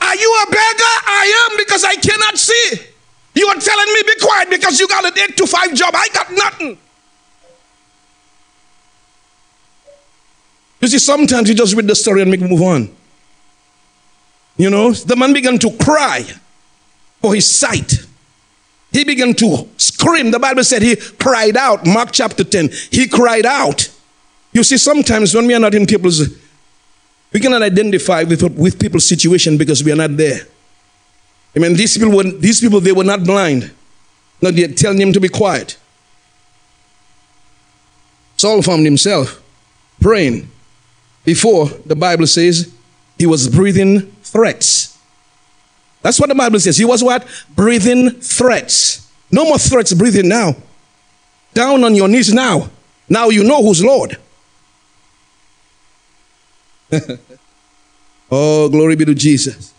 Are 0.00 0.16
you 0.16 0.44
a 0.46 0.50
beggar? 0.50 0.94
I 1.06 1.48
am 1.50 1.56
because 1.56 1.84
I 1.84 1.94
cannot 1.94 2.38
see. 2.38 2.72
You 3.34 3.46
are 3.46 3.56
telling 3.56 3.86
me 3.86 4.02
be 4.04 4.14
quiet 4.20 4.50
because 4.50 4.80
you 4.80 4.88
got 4.88 5.04
an 5.04 5.12
8 5.16 5.36
to 5.36 5.46
5 5.46 5.74
job. 5.74 5.94
I 5.94 6.08
got 6.08 6.30
nothing. 6.32 6.78
You 10.80 10.88
see, 10.88 10.98
sometimes 10.98 11.48
you 11.48 11.54
just 11.54 11.74
read 11.74 11.86
the 11.86 11.94
story 11.94 12.22
and 12.22 12.30
make 12.30 12.40
move 12.40 12.62
on. 12.62 12.94
You 14.56 14.70
know, 14.70 14.92
the 14.92 15.16
man 15.16 15.32
began 15.32 15.58
to 15.58 15.70
cry 15.76 16.24
for 17.20 17.34
his 17.34 17.46
sight. 17.46 18.07
He 18.98 19.04
began 19.04 19.32
to 19.34 19.68
scream. 19.76 20.32
The 20.32 20.40
Bible 20.40 20.64
said 20.64 20.82
he 20.82 20.96
cried 20.96 21.56
out. 21.56 21.86
Mark 21.86 22.08
chapter 22.10 22.42
10. 22.42 22.68
He 22.90 23.06
cried 23.06 23.46
out. 23.46 23.88
You 24.52 24.64
see, 24.64 24.76
sometimes 24.76 25.32
when 25.36 25.46
we 25.46 25.54
are 25.54 25.60
not 25.60 25.72
in 25.72 25.86
people's, 25.86 26.28
we 27.32 27.38
cannot 27.38 27.62
identify 27.62 28.24
with, 28.24 28.42
with 28.58 28.80
people's 28.80 29.06
situation 29.06 29.56
because 29.56 29.84
we 29.84 29.92
are 29.92 29.96
not 29.96 30.16
there. 30.16 30.40
I 31.54 31.60
mean, 31.60 31.74
these 31.74 31.96
people 31.96 32.16
were, 32.16 32.24
these 32.24 32.60
people, 32.60 32.80
they 32.80 32.90
were 32.90 33.04
not 33.04 33.22
blind. 33.22 33.70
Not 34.42 34.54
yet 34.54 34.76
telling 34.76 35.00
him 35.00 35.12
to 35.12 35.20
be 35.20 35.28
quiet. 35.28 35.78
Saul 38.36 38.62
found 38.62 38.84
himself 38.84 39.40
praying 40.00 40.50
before 41.24 41.68
the 41.86 41.94
Bible 41.94 42.26
says 42.26 42.74
he 43.16 43.26
was 43.26 43.46
breathing 43.46 44.10
threats. 44.24 44.97
That's 46.02 46.20
what 46.20 46.28
the 46.28 46.34
Bible 46.34 46.60
says. 46.60 46.76
He 46.76 46.84
was 46.84 47.02
what? 47.02 47.26
Breathing 47.54 48.10
threats. 48.10 49.10
No 49.30 49.44
more 49.44 49.58
threats 49.58 49.92
breathing 49.94 50.28
now. 50.28 50.56
Down 51.54 51.84
on 51.84 51.94
your 51.94 52.08
knees 52.08 52.32
now. 52.32 52.70
Now 53.08 53.28
you 53.28 53.44
know 53.44 53.62
who's 53.62 53.82
Lord. 53.82 54.16
oh, 58.30 58.68
glory 58.68 58.96
be 58.96 59.04
to 59.04 59.14
Jesus. 59.14 59.74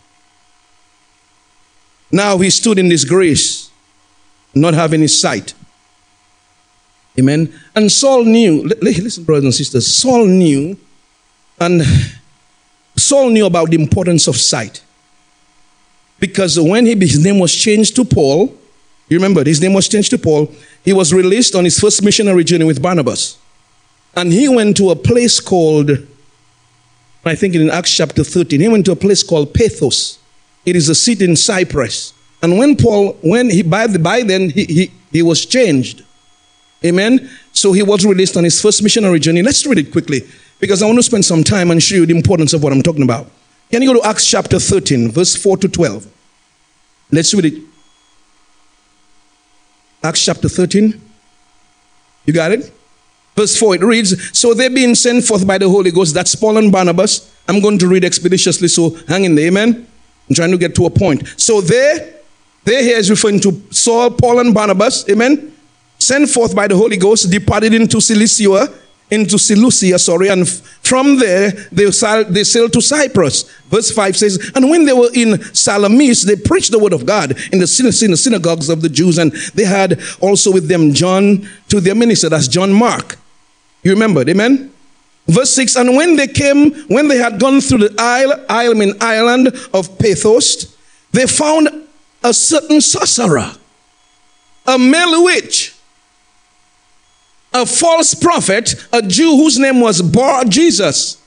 Now 2.12 2.38
he 2.38 2.50
stood 2.50 2.78
in 2.78 2.88
this 2.88 3.04
grace, 3.04 3.70
not 4.54 4.74
having 4.74 5.00
his 5.00 5.18
sight. 5.18 5.54
Amen. 7.18 7.52
And 7.74 7.90
Saul 7.90 8.24
knew, 8.24 8.62
listen, 8.80 9.24
brothers 9.24 9.44
and 9.44 9.54
sisters, 9.54 9.86
Saul 9.86 10.26
knew 10.26 10.78
and 11.58 11.82
Saul 12.96 13.30
knew 13.30 13.46
about 13.46 13.70
the 13.70 13.80
importance 13.80 14.26
of 14.26 14.36
sight. 14.36 14.82
Because 16.20 16.60
when 16.60 16.86
he, 16.86 16.94
his 16.94 17.24
name 17.24 17.38
was 17.38 17.54
changed 17.54 17.96
to 17.96 18.04
Paul, 18.04 18.54
you 19.08 19.16
remember 19.16 19.42
his 19.44 19.60
name 19.60 19.72
was 19.72 19.88
changed 19.88 20.10
to 20.10 20.18
Paul, 20.18 20.52
he 20.84 20.92
was 20.92 21.12
released 21.12 21.54
on 21.54 21.64
his 21.64 21.80
first 21.80 22.02
missionary 22.02 22.44
journey 22.44 22.64
with 22.64 22.80
Barnabas. 22.80 23.38
And 24.14 24.32
he 24.32 24.48
went 24.48 24.76
to 24.76 24.90
a 24.90 24.96
place 24.96 25.40
called, 25.40 25.90
I 27.24 27.34
think 27.34 27.54
in 27.54 27.70
Acts 27.70 27.96
chapter 27.96 28.22
13, 28.22 28.60
he 28.60 28.68
went 28.68 28.86
to 28.86 28.92
a 28.92 28.96
place 28.96 29.22
called 29.22 29.52
Paphos. 29.52 30.18
It 30.64 30.76
is 30.76 30.88
a 30.88 30.94
city 30.94 31.24
in 31.24 31.36
Cyprus. 31.36 32.12
And 32.42 32.58
when 32.58 32.76
Paul, 32.76 33.14
when 33.22 33.50
he, 33.50 33.62
by, 33.62 33.86
the, 33.86 33.98
by 33.98 34.22
then, 34.22 34.50
he, 34.50 34.64
he, 34.64 34.92
He 35.10 35.22
was 35.22 35.44
changed. 35.44 36.04
Amen. 36.84 37.28
So 37.52 37.72
he 37.72 37.82
was 37.82 38.06
released 38.06 38.36
on 38.36 38.44
his 38.44 38.60
first 38.60 38.82
missionary 38.82 39.18
journey. 39.18 39.42
Let's 39.42 39.66
read 39.66 39.78
it 39.78 39.92
quickly 39.92 40.22
because 40.60 40.82
I 40.82 40.86
want 40.86 40.98
to 40.98 41.02
spend 41.02 41.24
some 41.24 41.44
time 41.44 41.70
and 41.70 41.82
show 41.82 41.96
you 41.96 42.06
the 42.06 42.16
importance 42.16 42.52
of 42.52 42.62
what 42.62 42.72
I'm 42.72 42.82
talking 42.82 43.02
about. 43.02 43.30
Can 43.70 43.82
you 43.82 43.94
go 43.94 44.00
to 44.00 44.08
Acts 44.08 44.26
chapter 44.26 44.58
13, 44.58 45.10
verse 45.12 45.36
4 45.36 45.56
to 45.58 45.68
12? 45.68 46.06
Let's 47.12 47.32
read 47.34 47.44
it. 47.46 47.62
Acts 50.02 50.24
chapter 50.24 50.48
13. 50.48 51.00
You 52.26 52.32
got 52.32 52.52
it? 52.52 52.72
Verse 53.36 53.56
4, 53.56 53.76
it 53.76 53.82
reads, 53.82 54.38
So 54.38 54.54
they 54.54 54.68
being 54.68 54.94
sent 54.94 55.24
forth 55.24 55.46
by 55.46 55.56
the 55.56 55.68
Holy 55.68 55.90
Ghost, 55.90 56.14
that's 56.14 56.34
Paul 56.34 56.58
and 56.58 56.72
Barnabas. 56.72 57.32
I'm 57.48 57.60
going 57.60 57.78
to 57.78 57.88
read 57.88 58.04
expeditiously, 58.04 58.68
so 58.68 58.90
hang 59.06 59.24
in 59.24 59.34
there, 59.34 59.46
amen? 59.46 59.86
I'm 60.28 60.34
trying 60.34 60.50
to 60.50 60.58
get 60.58 60.74
to 60.76 60.86
a 60.86 60.90
point. 60.90 61.26
So 61.36 61.60
they, 61.60 62.14
they 62.64 62.84
here 62.84 62.98
is 62.98 63.08
referring 63.08 63.40
to 63.40 63.62
Saul, 63.70 64.10
Paul, 64.10 64.40
and 64.40 64.52
Barnabas, 64.52 65.08
amen? 65.08 65.56
Sent 65.98 66.28
forth 66.28 66.54
by 66.56 66.66
the 66.66 66.76
Holy 66.76 66.96
Ghost, 66.96 67.30
departed 67.30 67.72
into 67.72 68.00
Cilicia, 68.00 68.68
into 69.10 69.38
Seleucia, 69.38 69.98
sorry, 69.98 70.28
and 70.28 70.48
from 70.90 71.20
there 71.20 71.52
they 71.70 71.88
sailed, 71.92 72.34
they 72.34 72.42
sailed 72.42 72.72
to 72.72 72.82
Cyprus. 72.82 73.44
Verse 73.68 73.92
5 73.92 74.16
says, 74.16 74.50
And 74.56 74.68
when 74.68 74.86
they 74.86 74.92
were 74.92 75.10
in 75.14 75.40
Salamis, 75.54 76.24
they 76.24 76.34
preached 76.34 76.72
the 76.72 76.80
word 76.80 76.92
of 76.92 77.06
God 77.06 77.30
in 77.52 77.60
the, 77.60 78.00
in 78.02 78.10
the 78.10 78.16
synagogues 78.16 78.68
of 78.68 78.82
the 78.82 78.88
Jews, 78.88 79.16
and 79.16 79.30
they 79.54 79.64
had 79.64 80.00
also 80.20 80.52
with 80.52 80.66
them 80.66 80.92
John 80.92 81.48
to 81.68 81.80
their 81.80 81.94
minister, 81.94 82.28
that's 82.28 82.48
John 82.48 82.72
Mark. 82.72 83.16
You 83.84 83.92
remember, 83.92 84.28
amen? 84.28 84.72
Verse 85.28 85.50
6 85.52 85.76
And 85.76 85.94
when 85.94 86.16
they 86.16 86.26
came, 86.26 86.72
when 86.88 87.06
they 87.06 87.18
had 87.18 87.38
gone 87.38 87.60
through 87.60 87.86
the 87.86 87.94
isle, 87.96 88.44
isle 88.48 88.74
mean 88.74 88.94
island 89.00 89.54
of 89.72 89.96
Paphos, 89.96 90.76
they 91.12 91.26
found 91.28 91.68
a 92.24 92.34
certain 92.34 92.80
sorcerer, 92.80 93.52
a 94.66 94.76
male 94.76 95.22
witch, 95.22 95.76
a 97.52 97.66
false 97.66 98.14
prophet, 98.14 98.74
a 98.92 99.02
Jew 99.02 99.36
whose 99.36 99.58
name 99.58 99.80
was 99.80 100.02
Bar 100.02 100.44
Jesus. 100.44 101.20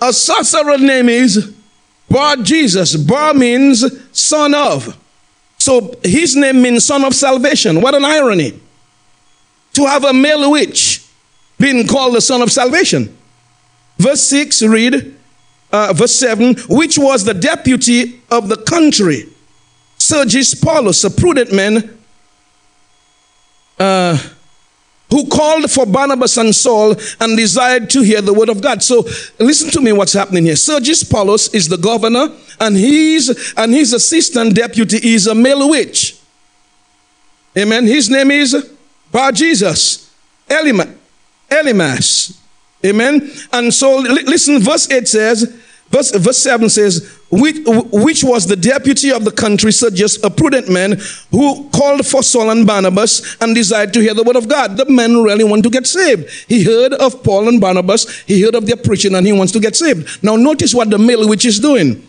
A 0.00 0.12
sorcerer 0.12 0.78
name 0.78 1.08
is 1.08 1.52
Bar 2.08 2.36
Jesus. 2.36 2.96
Bar 2.96 3.34
means 3.34 3.84
son 4.12 4.54
of. 4.54 4.96
So 5.58 5.98
his 6.04 6.36
name 6.36 6.62
means 6.62 6.84
son 6.84 7.04
of 7.04 7.14
salvation. 7.14 7.80
What 7.80 7.94
an 7.94 8.04
irony. 8.04 8.58
To 9.74 9.86
have 9.86 10.04
a 10.04 10.12
male 10.12 10.50
witch 10.50 11.04
being 11.58 11.86
called 11.86 12.14
the 12.14 12.20
son 12.20 12.40
of 12.40 12.52
salvation. 12.52 13.16
Verse 13.98 14.22
6 14.22 14.62
read, 14.62 15.16
uh, 15.72 15.92
verse 15.92 16.14
7, 16.14 16.54
which 16.68 16.96
was 16.96 17.24
the 17.24 17.34
deputy 17.34 18.20
of 18.30 18.48
the 18.48 18.56
country. 18.56 19.24
Sergius 19.98 20.54
Paulus, 20.54 21.02
a 21.02 21.10
prudent 21.10 21.52
man, 21.52 21.98
uh, 23.80 24.18
who 25.10 25.26
called 25.26 25.70
for 25.70 25.86
Barnabas 25.86 26.36
and 26.36 26.54
Saul 26.54 26.94
and 27.20 27.36
desired 27.36 27.88
to 27.90 28.02
hear 28.02 28.20
the 28.20 28.34
word 28.34 28.48
of 28.48 28.60
God. 28.60 28.82
So 28.82 29.02
listen 29.38 29.70
to 29.70 29.80
me 29.80 29.92
what's 29.92 30.12
happening 30.12 30.44
here. 30.44 30.56
Sergius 30.56 31.02
Paulus 31.02 31.52
is 31.54 31.68
the 31.68 31.78
governor 31.78 32.28
and 32.60 32.76
he's 32.76 33.54
and 33.56 33.72
his 33.72 33.92
assistant 33.92 34.54
deputy 34.54 35.14
is 35.14 35.26
a 35.26 35.34
male 35.34 35.68
witch. 35.70 36.18
Amen. 37.56 37.86
His 37.86 38.10
name 38.10 38.30
is 38.30 38.70
Bar 39.10 39.32
Jesus. 39.32 40.12
Elima, 40.48 40.94
Elymas. 41.50 42.38
Amen. 42.84 43.30
And 43.52 43.72
so 43.72 43.96
listen, 43.98 44.60
verse 44.60 44.90
8 44.90 45.08
says, 45.08 45.58
Verse, 45.90 46.14
verse 46.14 46.38
7 46.38 46.68
says, 46.68 47.17
which, 47.30 47.56
which, 47.92 48.24
was 48.24 48.46
the 48.46 48.56
deputy 48.56 49.12
of 49.12 49.24
the 49.24 49.30
country, 49.30 49.70
Sergius, 49.70 50.22
a 50.24 50.30
prudent 50.30 50.70
man, 50.70 50.98
who 51.30 51.68
called 51.70 52.06
for 52.06 52.22
Saul 52.22 52.50
and 52.50 52.66
Barnabas 52.66 53.36
and 53.40 53.54
desired 53.54 53.92
to 53.94 54.00
hear 54.00 54.14
the 54.14 54.22
word 54.22 54.36
of 54.36 54.48
God. 54.48 54.76
The 54.76 54.86
man 54.86 55.22
really 55.22 55.44
want 55.44 55.62
to 55.64 55.70
get 55.70 55.86
saved. 55.86 56.30
He 56.48 56.64
heard 56.64 56.94
of 56.94 57.22
Paul 57.22 57.48
and 57.48 57.60
Barnabas, 57.60 58.20
he 58.20 58.40
heard 58.42 58.54
of 58.54 58.66
their 58.66 58.76
preaching, 58.76 59.14
and 59.14 59.26
he 59.26 59.32
wants 59.32 59.52
to 59.52 59.60
get 59.60 59.76
saved. 59.76 60.22
Now, 60.22 60.36
notice 60.36 60.74
what 60.74 60.88
the 60.88 60.98
male 60.98 61.28
witch 61.28 61.44
is 61.44 61.60
doing. 61.60 62.06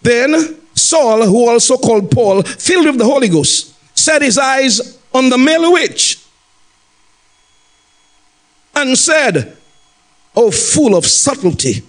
Then 0.00 0.58
Saul, 0.74 1.26
who 1.26 1.48
also 1.48 1.76
called 1.76 2.10
Paul, 2.10 2.42
filled 2.42 2.86
with 2.86 2.98
the 2.98 3.04
Holy 3.04 3.28
Ghost, 3.28 3.74
set 3.96 4.22
his 4.22 4.38
eyes 4.38 4.98
on 5.12 5.28
the 5.28 5.38
male 5.38 5.72
witch 5.72 6.24
and 8.74 8.96
said, 8.96 9.56
O 10.36 10.50
full 10.50 10.96
of 10.96 11.04
subtlety 11.04 11.82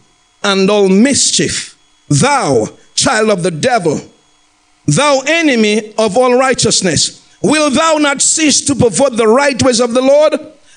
and 0.43 0.69
all 0.69 0.89
mischief, 0.89 1.68
thou 2.09 2.67
child 2.95 3.29
of 3.29 3.43
the 3.43 3.51
devil, 3.51 3.99
thou 4.85 5.21
enemy 5.25 5.93
of 5.97 6.17
all 6.17 6.37
righteousness, 6.37 7.25
will 7.41 7.69
thou 7.69 7.95
not 7.95 8.21
cease 8.21 8.65
to 8.65 8.75
pervert 8.75 9.15
the 9.15 9.27
right 9.27 9.61
ways 9.63 9.79
of 9.79 9.93
the 9.93 10.01
Lord? 10.01 10.33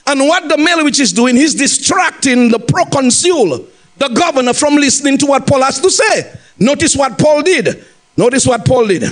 And 0.07 0.21
what 0.21 0.49
the 0.49 0.59
male 0.59 0.85
witch 0.85 1.01
is 1.01 1.12
doing, 1.12 1.37
he's 1.37 1.55
distracting 1.55 2.51
the 2.51 2.59
proconsul, 2.59 3.66
the 3.97 4.09
governor, 4.09 4.53
from 4.53 4.75
listening 4.75 5.18
to 5.18 5.27
what 5.27 5.47
Paul 5.47 5.62
has 5.62 5.81
to 5.81 5.90
say. 5.90 6.38
Notice 6.59 6.97
what 6.97 7.18
Paul 7.18 7.42
did. 7.42 7.85
Notice 8.16 8.47
what 8.47 8.64
Paul 8.64 8.88
did. 8.88 9.05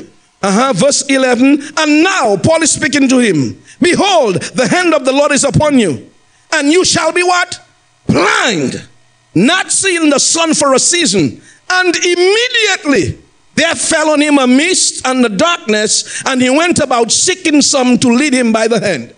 Uh-huh, 0.43 0.73
verse 0.75 1.03
11. 1.09 1.63
And 1.77 2.03
now 2.03 2.37
Paul 2.37 2.63
is 2.63 2.73
speaking 2.73 3.09
to 3.09 3.19
him. 3.19 3.63
Behold, 3.81 4.43
the 4.43 4.67
hand 4.67 4.95
of 4.95 5.05
the 5.05 5.13
Lord 5.13 5.33
is 5.33 5.45
upon 5.45 5.79
you, 5.79 6.11
and 6.53 6.71
you 6.71 6.85
shall 6.85 7.13
be 7.13 7.23
what? 7.23 7.61
Blind 8.07 8.89
not 9.35 9.71
seeing 9.71 10.11
the 10.11 10.19
sun 10.19 10.55
for 10.55 10.75
a 10.75 10.79
season. 10.79 11.41
And 11.71 11.95
immediately 11.97 13.19
there 13.55 13.75
fell 13.75 14.11
on 14.11 14.21
him 14.21 14.39
a 14.39 14.47
mist 14.47 15.07
and 15.07 15.25
the 15.25 15.29
darkness, 15.29 16.23
and 16.27 16.43
he 16.43 16.51
went 16.51 16.79
about 16.79 17.13
seeking 17.13 17.63
some 17.63 17.99
to 17.99 18.09
lead 18.09 18.33
him 18.33 18.53
by 18.53 18.69
the 18.69 18.81
hand. 18.81 19.15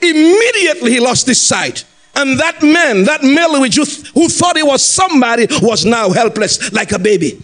Immediately 0.00 0.92
he 0.92 1.00
lost 1.00 1.26
his 1.26 1.40
sight. 1.40 1.84
And 2.14 2.38
that 2.40 2.62
man, 2.62 3.04
that 3.04 3.22
male 3.22 3.54
who, 3.54 3.64
who 4.14 4.28
thought 4.28 4.56
he 4.56 4.62
was 4.62 4.82
somebody, 4.82 5.46
was 5.62 5.84
now 5.84 6.10
helpless 6.10 6.72
like 6.72 6.92
a 6.92 6.98
baby. 6.98 7.42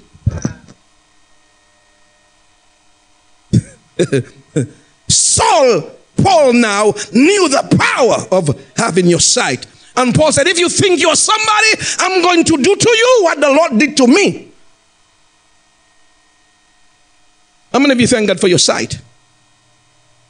Saul, 5.08 5.90
Paul 6.16 6.52
now 6.54 6.92
knew 7.12 7.48
the 7.48 7.76
power 7.78 8.26
of 8.30 8.60
having 8.76 9.06
your 9.06 9.20
sight. 9.20 9.66
And 9.96 10.14
Paul 10.14 10.33
said, 10.33 10.46
If 10.46 10.59
you 10.59 10.68
think 10.68 11.00
you're 11.00 11.16
somebody, 11.16 11.68
I'm 11.98 12.22
going 12.22 12.44
to 12.44 12.57
do 12.57 12.76
to 12.76 12.90
you 12.90 13.20
what 13.22 13.40
the 13.40 13.48
Lord 13.48 13.78
did 13.78 13.96
to 13.98 14.07
me. 14.07 14.50
How 17.72 17.78
many 17.78 17.92
of 17.92 18.00
you 18.00 18.07
thank 18.07 18.28
God 18.28 18.40
for 18.40 18.48
your 18.48 18.59
sight? 18.59 19.00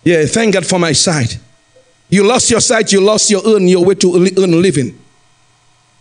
Yeah, 0.03 0.24
thank 0.27 0.55
God 0.55 0.66
for 0.66 0.79
my 0.79 0.92
sight. 0.92 1.38
You 2.11 2.27
lost 2.27 2.50
your 2.50 2.61
sight, 2.61 2.92
you 2.92 3.00
lost 3.00 3.31
your 3.31 3.42
earn, 3.46 3.66
your 3.66 3.85
way 3.85 3.94
to 3.96 4.16
earn 4.16 4.55
a 4.55 4.57
living. 4.57 4.98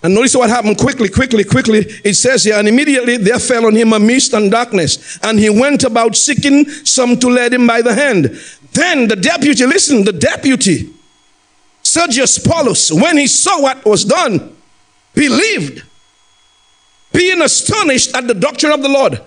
And 0.04 0.14
notice 0.14 0.36
what 0.36 0.50
happened 0.50 0.78
quickly, 0.78 1.08
quickly, 1.08 1.46
quickly. 1.46 1.80
It 2.04 2.16
says 2.16 2.44
here, 2.44 2.56
and 2.56 2.68
immediately 2.68 3.16
there 3.16 3.40
fell 3.40 3.66
on 3.66 3.76
him 3.76 3.94
a 3.94 4.00
mist 4.00 4.34
and 4.34 4.52
darkness, 4.52 5.18
and 5.24 5.40
he 5.40 5.50
went 5.50 5.86
about 5.86 6.18
seeking 6.18 6.68
some 6.68 7.18
to 7.20 7.28
lead 7.30 7.54
him 7.54 7.66
by 7.66 7.82
the 7.82 7.96
hand. 7.96 8.38
Then 8.74 9.08
the 9.08 9.16
deputy, 9.16 9.66
listen, 9.66 10.04
the 10.04 10.12
deputy 10.12 10.94
Sergius 11.94 12.40
Paulus, 12.40 12.92
when 12.92 13.20
he 13.20 13.28
saw 13.28 13.62
what 13.62 13.86
was 13.86 14.04
done, 14.04 14.56
believed, 15.14 15.84
being 17.14 17.40
astonished 17.40 18.16
at 18.16 18.26
the 18.26 18.34
doctrine 18.34 18.72
of 18.72 18.82
the 18.82 18.90
Lord. 18.90 19.22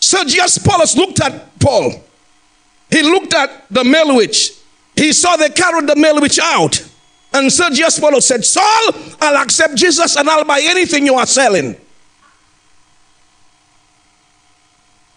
Sergius 0.00 0.58
Paulus 0.58 0.94
looked 0.98 1.18
at 1.22 1.58
Paul. 1.60 2.04
He 2.90 3.02
looked 3.02 3.32
at 3.32 3.64
the 3.70 3.84
male 3.84 4.16
witch. 4.16 4.52
He 4.96 5.14
saw 5.14 5.36
they 5.36 5.48
carried 5.48 5.88
the 5.88 5.96
male 5.96 6.20
witch 6.20 6.38
out. 6.38 6.86
And 7.32 7.50
Sergius 7.50 7.98
Paulus 7.98 8.26
said, 8.26 8.44
Saul, 8.44 8.92
I'll 9.22 9.42
accept 9.42 9.76
Jesus 9.76 10.16
and 10.16 10.28
I'll 10.28 10.44
buy 10.44 10.60
anything 10.62 11.06
you 11.06 11.14
are 11.14 11.24
selling. 11.24 11.74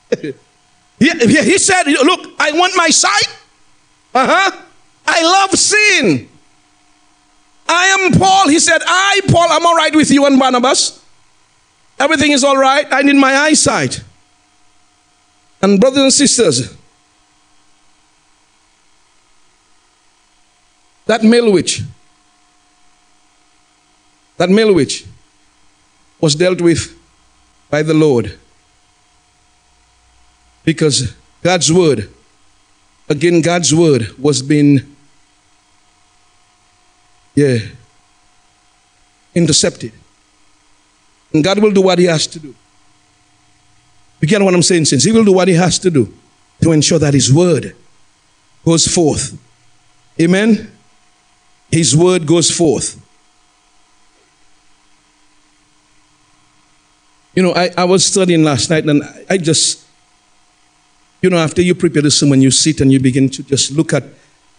he 0.99 1.57
said, 1.57 1.83
Look, 1.83 2.29
I 2.39 2.53
want 2.53 2.77
my 2.77 2.87
sight. 2.87 3.27
Uh 4.15 4.25
huh. 4.25 4.61
I 5.05 5.21
love 5.21 5.51
sin. 5.51 6.29
I 7.73 7.85
am 7.87 8.11
Paul. 8.19 8.47
He 8.49 8.59
said, 8.59 8.81
I, 8.85 9.21
Paul, 9.27 9.47
I'm 9.49 9.65
all 9.65 9.75
right 9.75 9.95
with 9.95 10.11
you 10.11 10.25
and 10.25 10.39
Barnabas. 10.39 11.03
Everything 11.99 12.31
is 12.31 12.43
all 12.43 12.57
right. 12.57 12.85
I 12.91 13.01
need 13.01 13.15
my 13.15 13.33
eyesight. 13.35 14.01
And 15.61 15.79
brothers 15.79 16.03
and 16.03 16.13
sisters, 16.13 16.75
that 21.05 21.23
male 21.23 21.51
witch, 21.51 21.81
that 24.37 24.49
male 24.49 24.73
witch 24.73 25.05
was 26.19 26.35
dealt 26.35 26.61
with 26.61 26.97
by 27.69 27.81
the 27.83 27.93
Lord. 27.93 28.37
Because 30.63 31.13
God's 31.41 31.71
word, 31.71 32.09
again, 33.09 33.41
God's 33.41 33.73
word 33.73 34.17
was 34.17 34.41
being 34.41 34.92
yeah, 37.35 37.57
intercepted. 39.33 39.91
And 41.33 41.43
God 41.43 41.59
will 41.59 41.71
do 41.71 41.81
what 41.81 41.99
He 41.99 42.05
has 42.05 42.27
to 42.27 42.39
do. 42.39 42.55
You 44.21 44.27
get 44.27 44.41
what 44.41 44.53
I'm 44.53 44.61
saying, 44.61 44.85
since 44.85 45.03
He 45.03 45.11
will 45.11 45.25
do 45.25 45.33
what 45.33 45.47
He 45.47 45.55
has 45.55 45.79
to 45.79 45.89
do 45.89 46.13
to 46.61 46.71
ensure 46.71 46.99
that 46.99 47.13
His 47.13 47.33
word 47.33 47.75
goes 48.63 48.87
forth. 48.87 49.37
Amen. 50.21 50.71
His 51.71 51.97
word 51.97 52.25
goes 52.25 52.51
forth. 52.51 52.99
You 57.35 57.41
know, 57.41 57.53
I, 57.55 57.71
I 57.75 57.83
was 57.85 58.05
studying 58.05 58.43
last 58.43 58.69
night 58.69 58.85
and 58.85 59.01
I 59.27 59.37
just, 59.37 59.83
you 61.21 61.31
know, 61.31 61.37
after 61.37 61.63
you 61.63 61.73
prepare 61.73 62.03
the 62.03 62.11
sermon, 62.11 62.41
you 62.41 62.51
sit 62.51 62.79
and 62.79 62.91
you 62.91 62.99
begin 62.99 63.27
to 63.29 63.43
just 63.43 63.71
look 63.71 63.91
at, 63.93 64.03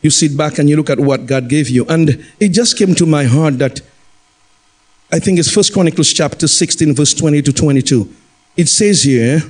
you 0.04 0.10
sit 0.10 0.36
back 0.36 0.58
and 0.58 0.68
you 0.68 0.76
look 0.76 0.90
at 0.90 1.00
what 1.00 1.24
God 1.24 1.48
gave 1.48 1.70
you. 1.70 1.86
And 1.86 2.22
it 2.38 2.50
just 2.50 2.76
came 2.76 2.94
to 2.94 3.06
my 3.06 3.24
heart 3.24 3.58
that 3.58 3.80
I 5.10 5.18
think 5.18 5.38
it's 5.38 5.50
First 5.50 5.72
Chronicles 5.72 6.12
chapter 6.12 6.46
16, 6.46 6.94
verse 6.94 7.14
20 7.14 7.40
to 7.40 7.52
22. 7.52 8.14
It 8.54 8.68
says 8.68 9.02
here, 9.02 9.40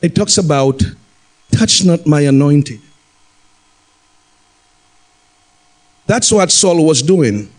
it 0.00 0.14
talks 0.14 0.38
about, 0.38 0.80
touch 1.50 1.84
not 1.84 2.06
my 2.06 2.20
anointed. 2.20 2.80
That's 6.06 6.30
what 6.30 6.52
Saul 6.52 6.86
was 6.86 7.02
doing. 7.02 7.50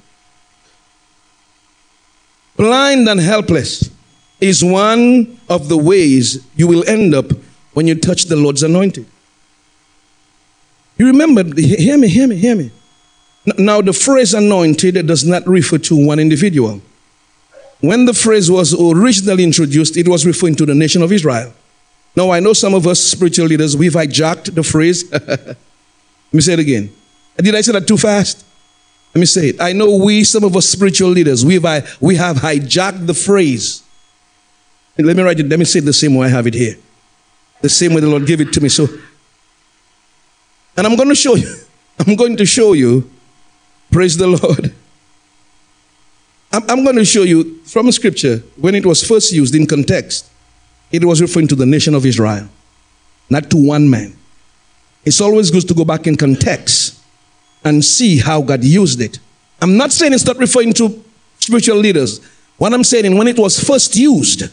Blind 2.56 3.10
and 3.10 3.20
helpless 3.20 3.90
is 4.40 4.64
one 4.64 5.40
of 5.50 5.68
the 5.68 5.78
ways 5.78 6.46
you 6.56 6.68
will 6.68 6.88
end 6.88 7.14
up 7.14 7.26
when 7.74 7.86
you 7.86 7.96
touch 7.96 8.26
the 8.26 8.38
Lord's 8.38 8.64
anointed. 8.64 9.06
You 11.02 11.08
remember, 11.08 11.44
hear 11.60 11.98
me, 11.98 12.08
hear 12.08 12.28
me, 12.28 12.36
hear 12.36 12.56
me. 12.56 12.70
Now, 13.58 13.82
the 13.82 13.92
phrase 13.92 14.36
anointed 14.36 15.08
does 15.08 15.26
not 15.26 15.48
refer 15.48 15.80
to 15.80 16.06
one 16.06 16.20
individual. 16.20 16.80
When 17.80 18.06
the 18.06 18.14
phrase 18.14 18.52
was 18.52 18.80
originally 18.80 19.44
introduced, 19.44 19.98
it 19.98 20.08
was 20.08 20.28
referring 20.28 20.58
to 20.58 20.66
the 20.68 20.76
nation 20.76 21.02
of 21.02 21.12
Israel. 21.12 21.52
Now, 22.16 22.30
I 22.30 22.40
know 22.40 22.54
some 22.54 22.76
of 22.76 22.86
us 22.86 23.00
spiritual 23.00 23.48
leaders, 23.48 23.76
we've 23.76 23.94
hijacked 23.94 24.54
the 24.54 24.62
phrase. 24.62 25.12
Let 25.12 25.58
me 26.32 26.42
say 26.42 26.54
it 26.54 26.60
again. 26.60 26.94
Did 27.36 27.56
I 27.56 27.62
say 27.62 27.72
that 27.72 27.88
too 27.88 27.98
fast? 27.98 28.46
Let 29.16 29.22
me 29.22 29.26
say 29.26 29.48
it. 29.48 29.60
I 29.60 29.74
know 29.74 29.96
we, 29.96 30.24
some 30.24 30.44
of 30.44 30.56
us 30.56 30.70
spiritual 30.70 31.10
leaders, 31.10 31.44
we've, 31.44 31.66
we 32.00 32.16
have 32.18 32.38
hijacked 32.38 33.08
the 33.08 33.16
phrase. 33.16 33.82
Let 35.00 35.18
me 35.18 35.24
write 35.24 35.40
it, 35.40 35.50
let 35.50 35.58
me 35.58 35.66
say 35.66 35.80
it 35.80 35.86
the 35.86 35.94
same 35.94 36.14
way 36.14 36.28
I 36.28 36.30
have 36.30 36.46
it 36.46 36.54
here. 36.54 36.76
The 37.62 37.70
same 37.70 37.96
way 37.96 38.02
the 38.02 38.08
Lord 38.08 38.28
gave 38.28 38.40
it 38.40 38.54
to 38.54 38.62
me. 38.62 38.70
So, 38.70 38.88
and 40.78 40.88
I'm 40.88 40.96
going 40.96 41.10
to 41.10 41.16
show 41.16 41.36
you, 41.36 41.54
I'm 42.00 42.16
going 42.16 42.38
to 42.38 42.46
show 42.46 42.74
you, 42.74 43.10
praise 43.92 44.18
the 44.18 44.28
Lord. 44.28 44.74
I'm, 46.54 46.84
going 46.84 46.98
to 46.98 47.06
show 47.06 47.24
you 47.24 47.60
from 47.64 47.90
scripture 47.94 48.40
when 48.58 48.76
it 48.76 48.86
was 48.86 49.08
first 49.08 49.32
used 49.32 49.56
in 49.56 49.66
context, 49.66 50.30
it 50.92 51.04
was 51.04 51.22
referring 51.22 51.48
to 51.48 51.56
the 51.56 51.66
nation 51.66 51.96
of 51.96 52.06
Israel, 52.06 52.50
not 53.30 53.50
to 53.52 53.68
one 53.68 53.90
man. 53.90 54.14
It's 55.06 55.22
always 55.22 55.50
good 55.50 55.68
to 55.70 55.74
go 55.74 55.86
back 55.86 56.08
in 56.08 56.18
context 56.18 57.00
and 57.64 57.84
see 57.84 58.18
how 58.18 58.42
God 58.42 58.64
used 58.64 59.00
it. 59.00 59.20
I'm 59.62 59.78
not 59.78 59.92
saying 59.92 60.14
it's 60.14 60.26
not 60.26 60.38
referring 60.38 60.74
to 60.74 61.02
spiritual 61.40 61.78
leaders. 61.78 62.20
What 62.58 62.74
I'm 62.74 62.84
saying, 62.84 63.18
when 63.18 63.28
it 63.28 63.40
was 63.40 63.60
first 63.64 63.96
used, 63.96 64.52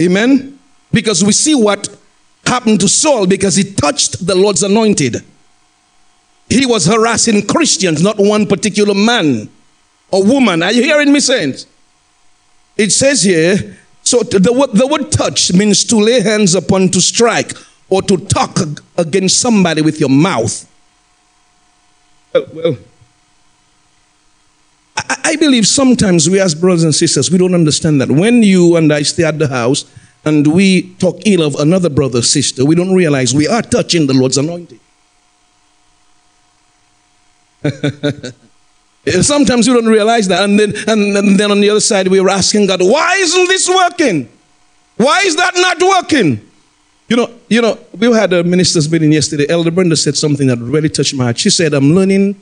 amen, 0.00 0.58
because 0.92 1.22
we 1.22 1.32
see 1.32 1.54
what 1.54 1.88
happened 2.54 2.80
to 2.80 2.88
Saul 2.88 3.26
because 3.26 3.56
he 3.56 3.64
touched 3.64 4.24
the 4.24 4.34
Lord's 4.34 4.62
anointed. 4.62 5.16
He 6.48 6.66
was 6.66 6.86
harassing 6.86 7.46
Christians, 7.46 8.00
not 8.00 8.16
one 8.16 8.46
particular 8.46 8.94
man 8.94 9.48
or 10.10 10.22
woman. 10.22 10.62
Are 10.62 10.72
you 10.72 10.82
hearing 10.82 11.12
me, 11.12 11.18
saints? 11.18 11.66
It 12.76 12.92
says 12.92 13.22
here, 13.22 13.76
so 14.02 14.20
the 14.22 14.52
word, 14.52 14.70
the 14.72 14.86
word 14.86 15.10
touch 15.10 15.52
means 15.52 15.84
to 15.84 15.96
lay 15.96 16.20
hands 16.20 16.54
upon, 16.54 16.90
to 16.90 17.00
strike, 17.00 17.52
or 17.88 18.02
to 18.02 18.16
talk 18.18 18.58
against 18.96 19.40
somebody 19.40 19.82
with 19.82 19.98
your 19.98 20.10
mouth. 20.10 20.70
Well, 22.32 22.46
well 22.52 22.76
I, 24.96 25.16
I 25.24 25.36
believe 25.36 25.66
sometimes 25.66 26.30
we 26.30 26.38
as 26.40 26.54
brothers 26.54 26.84
and 26.84 26.94
sisters, 26.94 27.30
we 27.30 27.38
don't 27.38 27.54
understand 27.54 28.00
that. 28.00 28.10
When 28.10 28.42
you 28.42 28.76
and 28.76 28.92
I 28.92 29.02
stay 29.02 29.24
at 29.24 29.38
the 29.38 29.48
house 29.48 29.86
and 30.24 30.46
we 30.46 30.94
talk 30.94 31.20
ill 31.26 31.42
of 31.42 31.54
another 31.56 31.90
brother 31.90 32.22
sister, 32.22 32.64
we 32.64 32.74
don't 32.74 32.94
realize 32.94 33.34
we 33.34 33.46
are 33.46 33.62
touching 33.62 34.06
the 34.06 34.14
Lord's 34.14 34.38
anointing. 34.38 34.80
Sometimes 39.22 39.68
we 39.68 39.74
don't 39.74 39.86
realize 39.86 40.28
that. 40.28 40.44
And 40.44 40.58
then, 40.58 40.74
and, 40.88 41.16
and 41.16 41.38
then 41.38 41.50
on 41.50 41.60
the 41.60 41.68
other 41.70 41.80
side, 41.80 42.08
we 42.08 42.20
were 42.20 42.30
asking 42.30 42.66
God, 42.66 42.80
why 42.82 43.16
isn't 43.16 43.48
this 43.48 43.68
working? 43.68 44.28
Why 44.96 45.20
is 45.20 45.36
that 45.36 45.52
not 45.56 45.82
working? 45.82 46.50
You 47.08 47.16
know, 47.16 47.30
you 47.48 47.60
know, 47.60 47.78
we 47.92 48.10
had 48.12 48.32
a 48.32 48.42
minister's 48.42 48.90
meeting 48.90 49.12
yesterday. 49.12 49.46
Elder 49.48 49.70
Brenda 49.70 49.96
said 49.96 50.16
something 50.16 50.46
that 50.46 50.58
really 50.58 50.88
touched 50.88 51.14
my 51.14 51.24
heart. 51.24 51.38
She 51.38 51.50
said, 51.50 51.74
I'm 51.74 51.94
learning 51.94 52.40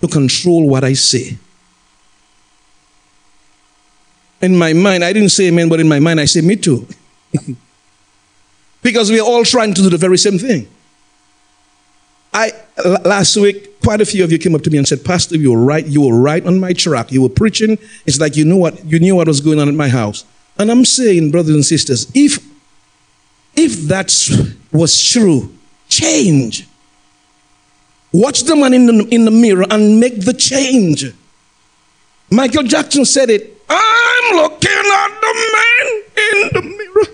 to 0.00 0.08
control 0.08 0.68
what 0.68 0.84
I 0.84 0.94
say. 0.94 1.36
In 4.40 4.56
my 4.56 4.72
mind, 4.72 5.04
I 5.04 5.12
didn't 5.12 5.28
say 5.28 5.48
amen, 5.48 5.68
but 5.68 5.80
in 5.80 5.88
my 5.88 6.00
mind, 6.00 6.18
I 6.18 6.24
say 6.24 6.40
me 6.40 6.56
too. 6.56 6.86
because 8.82 9.10
we 9.10 9.20
are 9.20 9.26
all 9.26 9.44
trying 9.44 9.74
to 9.74 9.82
do 9.82 9.90
the 9.90 9.98
very 9.98 10.18
same 10.18 10.38
thing. 10.38 10.68
I 12.32 12.52
last 13.04 13.36
week, 13.36 13.80
quite 13.80 14.00
a 14.00 14.06
few 14.06 14.22
of 14.22 14.30
you 14.30 14.38
came 14.38 14.54
up 14.54 14.62
to 14.62 14.70
me 14.70 14.78
and 14.78 14.86
said, 14.86 15.04
Pastor, 15.04 15.36
you 15.36 15.52
were 15.52 15.64
right, 15.64 15.84
you 15.84 16.02
were 16.02 16.16
right 16.16 16.44
on 16.46 16.60
my 16.60 16.72
track. 16.72 17.10
You 17.10 17.22
were 17.22 17.28
preaching. 17.28 17.78
It's 18.06 18.20
like 18.20 18.36
you 18.36 18.44
knew 18.44 18.56
what 18.56 18.84
you 18.84 19.00
knew 19.00 19.16
what 19.16 19.26
was 19.26 19.40
going 19.40 19.58
on 19.58 19.68
at 19.68 19.74
my 19.74 19.88
house. 19.88 20.24
And 20.58 20.70
I'm 20.70 20.84
saying, 20.84 21.30
brothers 21.30 21.54
and 21.54 21.64
sisters, 21.64 22.10
if 22.14 22.38
if 23.56 23.88
that 23.88 24.12
was 24.72 25.02
true, 25.02 25.52
change. 25.88 26.66
Watch 28.12 28.42
the 28.42 28.56
man 28.56 28.74
in 28.74 28.86
the, 28.86 29.08
in 29.10 29.24
the 29.24 29.30
mirror 29.30 29.64
and 29.70 30.00
make 30.00 30.24
the 30.24 30.34
change. 30.34 31.12
Michael 32.30 32.64
Jackson 32.64 33.04
said 33.04 33.30
it. 33.30 33.56
I'm 33.68 34.36
looking 34.36 34.70
at 34.70 35.20
the 35.20 35.34
man 35.54 36.02
in 36.16 36.50
the 36.52 36.62
mirror. 36.62 37.06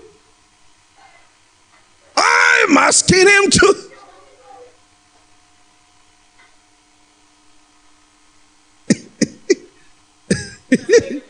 I'm 2.67 2.77
asking 2.77 3.27
him 3.27 3.49
to. 3.49 3.83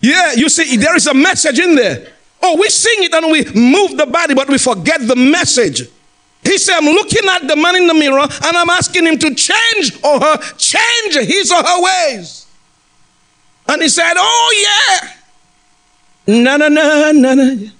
yeah, 0.00 0.32
you 0.34 0.48
see, 0.48 0.76
there 0.76 0.96
is 0.96 1.06
a 1.06 1.14
message 1.14 1.58
in 1.58 1.74
there. 1.74 2.08
Oh, 2.42 2.56
we 2.58 2.68
sing 2.68 3.04
it 3.04 3.14
and 3.14 3.30
we 3.30 3.44
move 3.54 3.96
the 3.96 4.06
body, 4.06 4.34
but 4.34 4.48
we 4.48 4.58
forget 4.58 5.06
the 5.06 5.16
message. 5.16 5.88
He 6.42 6.58
said, 6.58 6.76
I'm 6.76 6.84
looking 6.84 7.28
at 7.28 7.48
the 7.48 7.56
man 7.56 7.76
in 7.76 7.86
the 7.86 7.94
mirror 7.94 8.20
and 8.20 8.56
I'm 8.56 8.68
asking 8.70 9.06
him 9.06 9.18
to 9.18 9.34
change 9.34 9.98
or 10.04 10.20
her, 10.20 10.36
change 10.58 11.14
his 11.14 11.50
or 11.50 11.62
her 11.62 11.82
ways. 11.82 12.46
And 13.66 13.80
he 13.82 13.88
said, 13.88 14.12
Oh, 14.16 14.98
yeah. 15.00 15.10
No, 16.26 16.56
no, 16.56 16.68
no, 16.68 17.12
no, 17.12 17.34
no. 17.34 17.70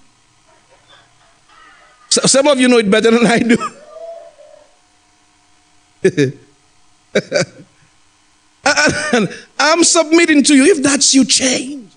So, 2.14 2.20
some 2.26 2.46
of 2.46 2.60
you 2.60 2.68
know 2.68 2.78
it 2.78 2.88
better 2.88 3.10
than 3.10 3.26
I 3.26 3.40
do. 3.40 3.58
I'm 9.58 9.82
submitting 9.82 10.44
to 10.44 10.54
you. 10.54 10.66
If 10.66 10.80
that's 10.80 11.12
you, 11.12 11.24
change. 11.24 11.90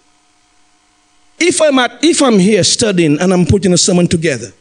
If 1.37 1.61
I'm, 1.61 1.77
at, 1.77 2.03
if 2.03 2.23
I'm 2.23 2.39
here 2.39 2.63
studying 2.63 3.19
and 3.19 3.31
I'm 3.31 3.45
putting 3.45 3.73
a 3.73 3.77
sermon 3.77 4.07
together, 4.07 4.53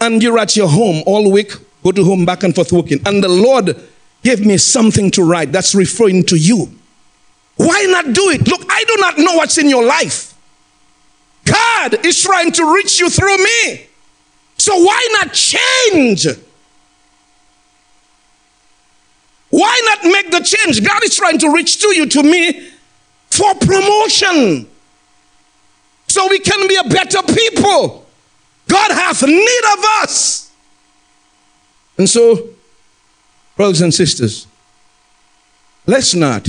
and 0.00 0.22
you're 0.22 0.38
at 0.38 0.54
your 0.54 0.68
home 0.68 1.02
all 1.06 1.32
week, 1.32 1.52
go 1.82 1.90
to 1.90 2.04
home, 2.04 2.26
back 2.26 2.42
and 2.42 2.54
forth 2.54 2.70
working, 2.70 3.00
and 3.06 3.24
the 3.24 3.28
Lord 3.30 3.74
gave 4.22 4.44
me 4.44 4.58
something 4.58 5.10
to 5.12 5.24
write 5.24 5.50
that's 5.50 5.74
referring 5.74 6.24
to 6.24 6.36
you, 6.36 6.70
why 7.56 7.86
not 7.88 8.12
do 8.12 8.28
it? 8.28 8.46
Look, 8.46 8.66
I 8.68 8.84
do 8.84 8.96
not 8.98 9.16
know 9.16 9.36
what's 9.36 9.56
in 9.56 9.70
your 9.70 9.86
life. 9.86 10.34
God 11.46 12.04
is 12.04 12.22
trying 12.22 12.52
to 12.52 12.74
reach 12.74 13.00
you 13.00 13.08
through 13.08 13.38
me. 13.38 13.86
So 14.58 14.76
why 14.76 15.08
not 15.20 15.32
change? 15.32 16.26
Why 19.50 19.80
not 19.84 20.10
make 20.10 20.30
the 20.30 20.40
change? 20.40 20.84
God 20.84 21.04
is 21.04 21.16
trying 21.16 21.38
to 21.38 21.52
reach 21.52 21.80
to 21.80 21.94
you, 21.94 22.06
to 22.06 22.22
me, 22.22 22.70
for 23.30 23.54
promotion 23.54 24.68
so 26.08 26.28
we 26.28 26.38
can 26.38 26.68
be 26.68 26.76
a 26.76 26.84
better 26.84 27.22
people. 27.22 28.06
God 28.68 28.90
hath 28.90 29.22
need 29.22 29.60
of 29.72 29.84
us. 30.02 30.50
And 31.98 32.08
so, 32.08 32.48
brothers 33.56 33.80
and 33.80 33.92
sisters, 33.92 34.46
let's 35.86 36.14
not, 36.14 36.48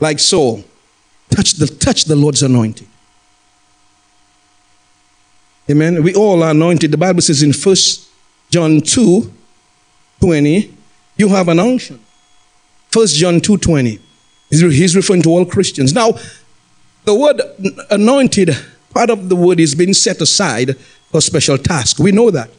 like 0.00 0.18
Saul, 0.18 0.64
touch 1.30 1.54
the, 1.54 1.66
touch 1.66 2.04
the 2.04 2.16
Lord's 2.16 2.42
anointed. 2.42 2.88
Amen. 5.70 6.02
We 6.02 6.14
all 6.14 6.42
are 6.42 6.50
anointed. 6.50 6.90
The 6.90 6.98
Bible 6.98 7.22
says 7.22 7.42
in 7.42 7.52
First 7.52 8.08
John 8.50 8.80
2 8.80 9.32
20, 10.20 10.74
you 11.16 11.28
have 11.28 11.48
an 11.48 11.58
unction. 11.58 12.00
First 12.90 13.16
John 13.16 13.40
2 13.40 13.58
20. 13.58 13.98
He's 14.50 14.94
referring 14.94 15.22
to 15.22 15.30
all 15.30 15.44
Christians. 15.44 15.92
Now, 15.92 16.12
the 17.04 17.14
word 17.14 17.40
anointed, 17.90 18.56
part 18.90 19.10
of 19.10 19.28
the 19.28 19.36
word 19.36 19.58
is 19.58 19.74
being 19.74 19.94
set 19.94 20.20
aside 20.20 20.76
for 21.10 21.20
special 21.20 21.58
task. 21.58 21.98
We 21.98 22.12
know 22.12 22.30
that. 22.30 22.50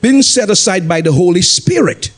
Being 0.00 0.22
set 0.22 0.50
aside 0.50 0.88
by 0.88 1.00
the 1.00 1.12
Holy 1.12 1.42
Spirit. 1.42 2.12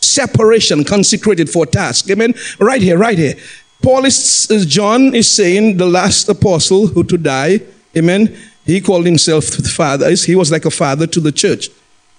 Separation, 0.00 0.84
consecrated 0.84 1.50
for 1.50 1.66
task. 1.66 2.10
Amen. 2.10 2.34
Right 2.58 2.82
here, 2.82 2.98
right 2.98 3.18
here. 3.18 3.34
Paul 3.82 4.04
is, 4.04 4.46
John 4.66 5.14
is 5.14 5.30
saying 5.30 5.76
the 5.76 5.86
last 5.86 6.28
apostle 6.28 6.88
who 6.88 7.04
to 7.04 7.16
die. 7.16 7.60
Amen. 7.96 8.36
He 8.64 8.80
called 8.80 9.06
himself 9.06 9.44
father. 9.44 10.10
He 10.14 10.36
was 10.36 10.50
like 10.52 10.64
a 10.64 10.70
father 10.70 11.06
to 11.06 11.20
the 11.20 11.32
church, 11.32 11.70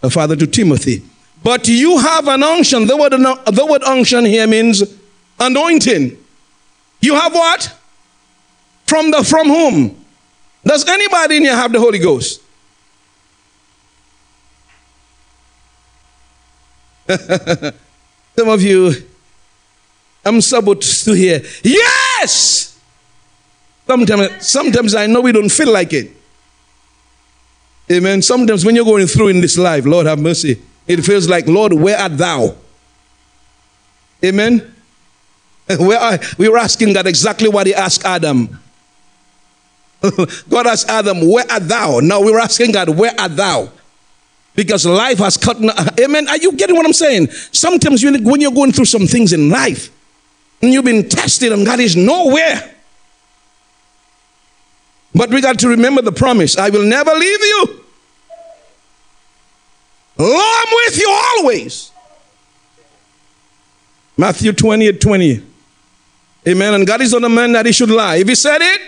a 0.01 0.10
father 0.10 0.36
to 0.36 0.47
Timothy. 0.47 1.04
But 1.43 1.67
you 1.67 1.97
have 1.97 2.27
an 2.27 2.43
unction. 2.43 2.88
The 2.88 2.97
word, 2.97 3.12
the 3.12 3.65
word 3.65 3.84
unction 3.84 4.25
here 4.25 4.47
means 4.47 4.84
anointing. 5.39 6.17
You 7.01 7.15
have 7.15 7.34
what? 7.34 7.75
From 8.86 9.12
the 9.12 9.23
from 9.23 9.47
whom? 9.47 10.06
Does 10.63 10.88
anybody 10.88 11.38
in 11.38 11.43
here 11.43 11.56
have 11.56 11.71
the 11.71 11.80
Holy 11.80 11.97
Ghost? 11.97 12.41
Some 18.38 18.47
of 18.47 18.62
you, 18.62 18.93
I'm 20.23 20.39
supposed 20.41 21.04
to 21.06 21.13
hear, 21.13 21.41
yes! 21.63 22.80
Sometimes, 23.88 24.47
sometimes 24.47 24.95
I 24.95 25.08
know 25.08 25.21
we 25.21 25.32
don't 25.32 25.49
feel 25.51 25.73
like 25.73 25.91
it. 25.93 26.12
Amen. 27.91 28.21
Sometimes 28.21 28.63
when 28.63 28.75
you're 28.75 28.86
going 28.86 29.08
through 29.08 29.30
in 29.30 29.41
this 29.41 29.58
life, 29.58 29.86
Lord 29.86 30.06
have 30.06 30.19
mercy, 30.19 30.62
it 30.88 31.01
feels 31.01 31.27
like, 31.27 31.47
Lord, 31.47 31.73
where 31.73 31.97
art 31.97 32.17
thou? 32.17 32.56
Amen. 34.23 34.75
Where 35.80 35.99
are, 35.99 36.19
we 36.38 36.49
were 36.49 36.58
asking 36.58 36.93
God 36.93 37.08
exactly 37.08 37.47
what 37.49 37.65
he 37.65 37.73
asked 37.73 38.04
Adam. 38.06 38.60
God 40.49 40.67
asked 40.67 40.89
Adam, 40.89 41.27
Where 41.27 41.45
art 41.49 41.67
thou? 41.67 41.99
Now 41.99 42.21
we 42.21 42.32
were 42.32 42.39
asking 42.39 42.71
God, 42.71 42.89
Where 42.89 43.13
art 43.17 43.36
thou? 43.36 43.71
Because 44.54 44.86
life 44.86 45.19
has 45.19 45.38
cut. 45.38 45.58
Amen. 45.99 46.27
Are 46.27 46.38
you 46.38 46.51
getting 46.54 46.75
what 46.75 46.86
I'm 46.86 46.93
saying? 46.93 47.30
Sometimes 47.51 48.04
when 48.04 48.41
you're 48.41 48.51
going 48.51 48.73
through 48.73 48.86
some 48.86 49.08
things 49.08 49.34
in 49.34 49.49
life 49.49 49.89
and 50.62 50.73
you've 50.73 50.86
been 50.86 51.08
tested 51.08 51.51
and 51.51 51.65
God 51.65 51.80
is 51.80 51.95
nowhere. 51.95 52.75
But 55.15 55.30
we 55.30 55.41
got 55.41 55.60
to 55.60 55.69
remember 55.69 56.01
the 56.01 56.12
promise 56.12 56.58
I 56.58 56.69
will 56.69 56.86
never 56.86 57.12
leave 57.12 57.39
you. 57.39 57.80
I'm 60.23 60.67
with 60.71 60.97
you 60.99 61.10
always. 61.10 61.91
Matthew 64.17 64.51
28 64.51 65.01
20. 65.01 65.43
Amen. 66.47 66.73
And 66.73 66.88
God 66.88 67.01
is 67.01 67.12
not 67.12 67.23
a 67.23 67.29
man 67.29 67.51
that 67.53 67.65
he 67.65 67.71
should 67.71 67.89
lie. 67.89 68.17
If 68.17 68.27
he 68.27 68.36
said 68.36 68.62
it, 68.62 68.81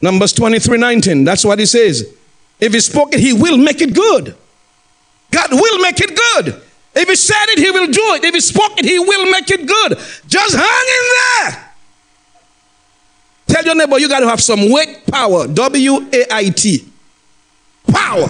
Numbers 0.00 0.32
23 0.32 0.78
19, 0.78 1.24
that's 1.24 1.44
what 1.44 1.58
he 1.58 1.66
says. 1.66 2.14
If 2.60 2.72
he 2.72 2.80
spoke 2.80 3.14
it, 3.14 3.20
he 3.20 3.32
will 3.32 3.56
make 3.56 3.80
it 3.80 3.94
good. 3.94 4.36
God 5.30 5.50
will 5.50 5.78
make 5.80 6.00
it 6.00 6.16
good. 6.16 6.62
If 6.94 7.08
he 7.08 7.16
said 7.16 7.46
it, 7.48 7.58
he 7.58 7.70
will 7.70 7.86
do 7.86 8.14
it. 8.14 8.24
If 8.24 8.34
he 8.34 8.40
spoke 8.40 8.78
it, 8.78 8.84
he 8.84 8.98
will 8.98 9.30
make 9.30 9.50
it 9.50 9.66
good. 9.66 9.98
Just 10.26 10.54
hang 10.54 10.64
in 10.64 11.52
there. 11.52 11.70
Tell 13.46 13.64
your 13.64 13.74
neighbor 13.74 13.98
you 13.98 14.08
got 14.08 14.20
to 14.20 14.28
have 14.28 14.40
some 14.40 14.70
weight 14.70 15.06
power. 15.06 15.46
W 15.48 16.08
A 16.12 16.26
I 16.30 16.50
T. 16.50 16.88
Power. 17.90 18.28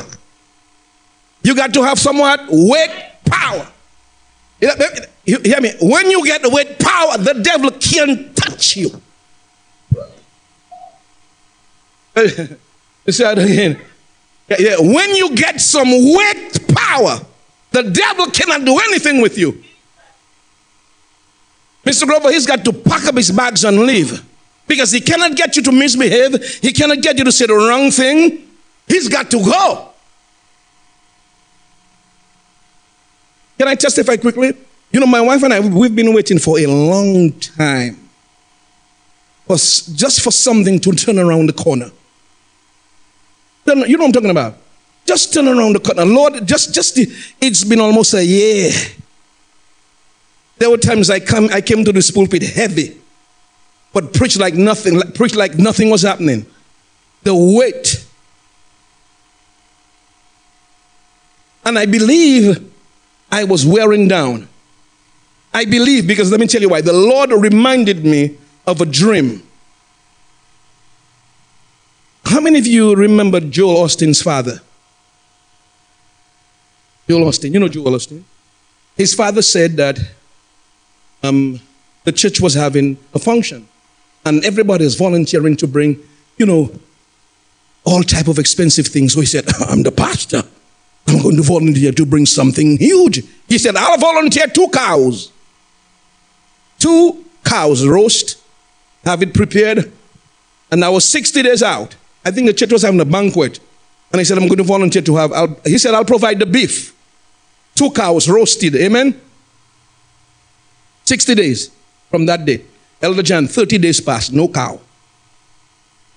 You 1.44 1.54
got 1.54 1.72
to 1.74 1.82
have 1.82 1.98
somewhat 1.98 2.40
weight 2.48 2.90
power. 3.26 3.68
You 5.26 5.38
hear 5.44 5.60
me? 5.60 5.72
When 5.80 6.10
you 6.10 6.24
get 6.24 6.40
weight 6.44 6.78
power, 6.78 7.18
the 7.18 7.34
devil 7.42 7.70
can't 7.70 8.34
touch 8.34 8.76
you. 8.76 8.88
Say 13.08 13.30
it 13.32 13.38
again. 13.38 13.80
Yeah. 14.48 14.76
When 14.78 15.14
you 15.14 15.34
get 15.36 15.60
some 15.60 15.88
weight 15.88 16.66
power, 16.74 17.20
the 17.72 17.82
devil 17.82 18.26
cannot 18.26 18.64
do 18.64 18.78
anything 18.78 19.20
with 19.20 19.36
you. 19.36 19.62
Mr. 21.84 22.06
Grover, 22.06 22.30
he's 22.30 22.46
got 22.46 22.64
to 22.64 22.72
pack 22.72 23.04
up 23.04 23.16
his 23.16 23.30
bags 23.30 23.64
and 23.64 23.80
leave 23.80 24.24
because 24.66 24.90
he 24.92 25.00
cannot 25.00 25.36
get 25.36 25.56
you 25.56 25.62
to 25.62 25.72
misbehave. 25.72 26.42
He 26.60 26.72
cannot 26.72 27.02
get 27.02 27.18
you 27.18 27.24
to 27.24 27.32
say 27.32 27.46
the 27.46 27.54
wrong 27.54 27.90
thing. 27.90 28.48
He's 28.86 29.08
got 29.08 29.30
to 29.32 29.44
go. 29.44 29.90
Can 33.58 33.68
I 33.68 33.74
testify 33.74 34.16
quickly? 34.16 34.52
You 34.90 35.00
know, 35.00 35.06
my 35.06 35.20
wife 35.20 35.42
and 35.42 35.52
I, 35.52 35.60
we've 35.60 35.94
been 35.94 36.14
waiting 36.14 36.38
for 36.38 36.58
a 36.58 36.66
long 36.66 37.32
time 37.32 37.98
for, 39.46 39.54
just 39.56 40.20
for 40.22 40.30
something 40.30 40.78
to 40.80 40.92
turn 40.92 41.18
around 41.18 41.48
the 41.48 41.52
corner. 41.52 41.90
You 43.66 43.74
know 43.74 43.80
what 43.80 44.00
I'm 44.06 44.12
talking 44.12 44.30
about? 44.30 44.56
Just 45.06 45.32
turn 45.34 45.48
around 45.48 45.74
the 45.74 45.80
corner. 45.80 46.04
Lord, 46.04 46.46
just, 46.46 46.74
just, 46.74 46.98
it's 47.40 47.64
been 47.64 47.80
almost 47.80 48.14
a 48.14 48.24
year. 48.24 48.70
There 50.58 50.70
were 50.70 50.78
times 50.78 51.10
I 51.10 51.20
come, 51.20 51.48
I 51.52 51.60
came 51.60 51.84
to 51.84 51.92
this 51.92 52.10
pulpit 52.10 52.42
heavy, 52.42 53.00
but 53.92 54.12
preached 54.12 54.38
like 54.38 54.54
nothing, 54.54 54.96
like, 54.96 55.14
preached 55.14 55.36
like 55.36 55.56
nothing 55.56 55.90
was 55.90 56.02
happening. 56.02 56.46
The 57.22 57.34
weight. 57.34 58.06
And 61.64 61.78
I 61.78 61.86
believe 61.86 62.73
I 63.34 63.42
was 63.42 63.66
wearing 63.66 64.06
down. 64.06 64.48
I 65.52 65.64
believe 65.64 66.06
because 66.06 66.30
let 66.30 66.38
me 66.38 66.46
tell 66.46 66.60
you 66.60 66.68
why. 66.68 66.82
The 66.82 66.92
Lord 66.92 67.30
reminded 67.32 68.04
me 68.04 68.38
of 68.64 68.80
a 68.80 68.86
dream. 68.86 69.42
How 72.24 72.40
many 72.40 72.60
of 72.60 72.66
you 72.66 72.94
remember 72.94 73.40
Joel 73.40 73.86
Osteen's 73.86 74.22
father? 74.22 74.60
Joel 77.08 77.26
Osteen, 77.28 77.52
You 77.52 77.58
know 77.58 77.66
Joel 77.66 77.96
Osteen. 77.98 78.22
His 78.96 79.14
father 79.14 79.42
said 79.42 79.72
that 79.78 79.98
um, 81.24 81.58
the 82.04 82.12
church 82.12 82.40
was 82.40 82.54
having 82.54 82.96
a 83.14 83.18
function 83.18 83.66
and 84.24 84.44
everybody 84.44 84.84
is 84.84 84.94
volunteering 84.94 85.56
to 85.56 85.66
bring, 85.66 85.98
you 86.38 86.46
know, 86.46 86.70
all 87.84 88.04
type 88.04 88.28
of 88.28 88.38
expensive 88.38 88.86
things. 88.86 89.14
So 89.14 89.20
he 89.20 89.26
said, 89.26 89.44
I'm 89.68 89.82
the 89.82 89.90
pastor. 89.90 90.44
I'm 91.06 91.22
going 91.22 91.36
to 91.36 91.42
volunteer 91.42 91.92
to 91.92 92.06
bring 92.06 92.26
something 92.26 92.78
huge. 92.78 93.22
He 93.48 93.58
said, 93.58 93.76
I'll 93.76 93.98
volunteer 93.98 94.46
two 94.46 94.68
cows. 94.68 95.30
Two 96.78 97.24
cows 97.44 97.86
roast, 97.86 98.38
have 99.04 99.22
it 99.22 99.34
prepared. 99.34 99.92
And 100.70 100.84
I 100.84 100.88
was 100.88 101.06
60 101.06 101.42
days 101.42 101.62
out. 101.62 101.94
I 102.24 102.30
think 102.30 102.46
the 102.46 102.52
church 102.54 102.72
was 102.72 102.82
having 102.82 103.00
a 103.00 103.04
banquet. 103.04 103.60
And 104.12 104.20
he 104.20 104.24
said, 104.24 104.38
I'm 104.38 104.46
going 104.46 104.58
to 104.58 104.64
volunteer 104.64 105.02
to 105.02 105.16
have, 105.16 105.32
I'll, 105.32 105.58
he 105.64 105.78
said, 105.78 105.94
I'll 105.94 106.04
provide 106.04 106.38
the 106.38 106.46
beef. 106.46 106.94
Two 107.74 107.90
cows 107.90 108.28
roasted. 108.28 108.76
Amen? 108.76 109.20
60 111.04 111.34
days 111.34 111.70
from 112.10 112.26
that 112.26 112.44
day. 112.44 112.64
Elder 113.02 113.22
John, 113.22 113.46
30 113.46 113.78
days 113.78 114.00
passed, 114.00 114.32
no 114.32 114.48
cow. 114.48 114.80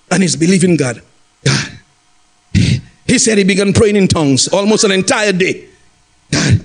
And 0.10 0.22
he's 0.22 0.36
believing 0.36 0.78
God. 0.78 0.96
God. 0.98 1.04
He 3.08 3.18
said 3.18 3.38
he 3.38 3.44
began 3.44 3.74
praying 3.74 3.96
in 3.96 4.08
tongues 4.08 4.48
almost 4.50 4.84
an 4.84 4.92
entire 4.92 5.32
day. 5.32 5.68
God. 6.32 6.62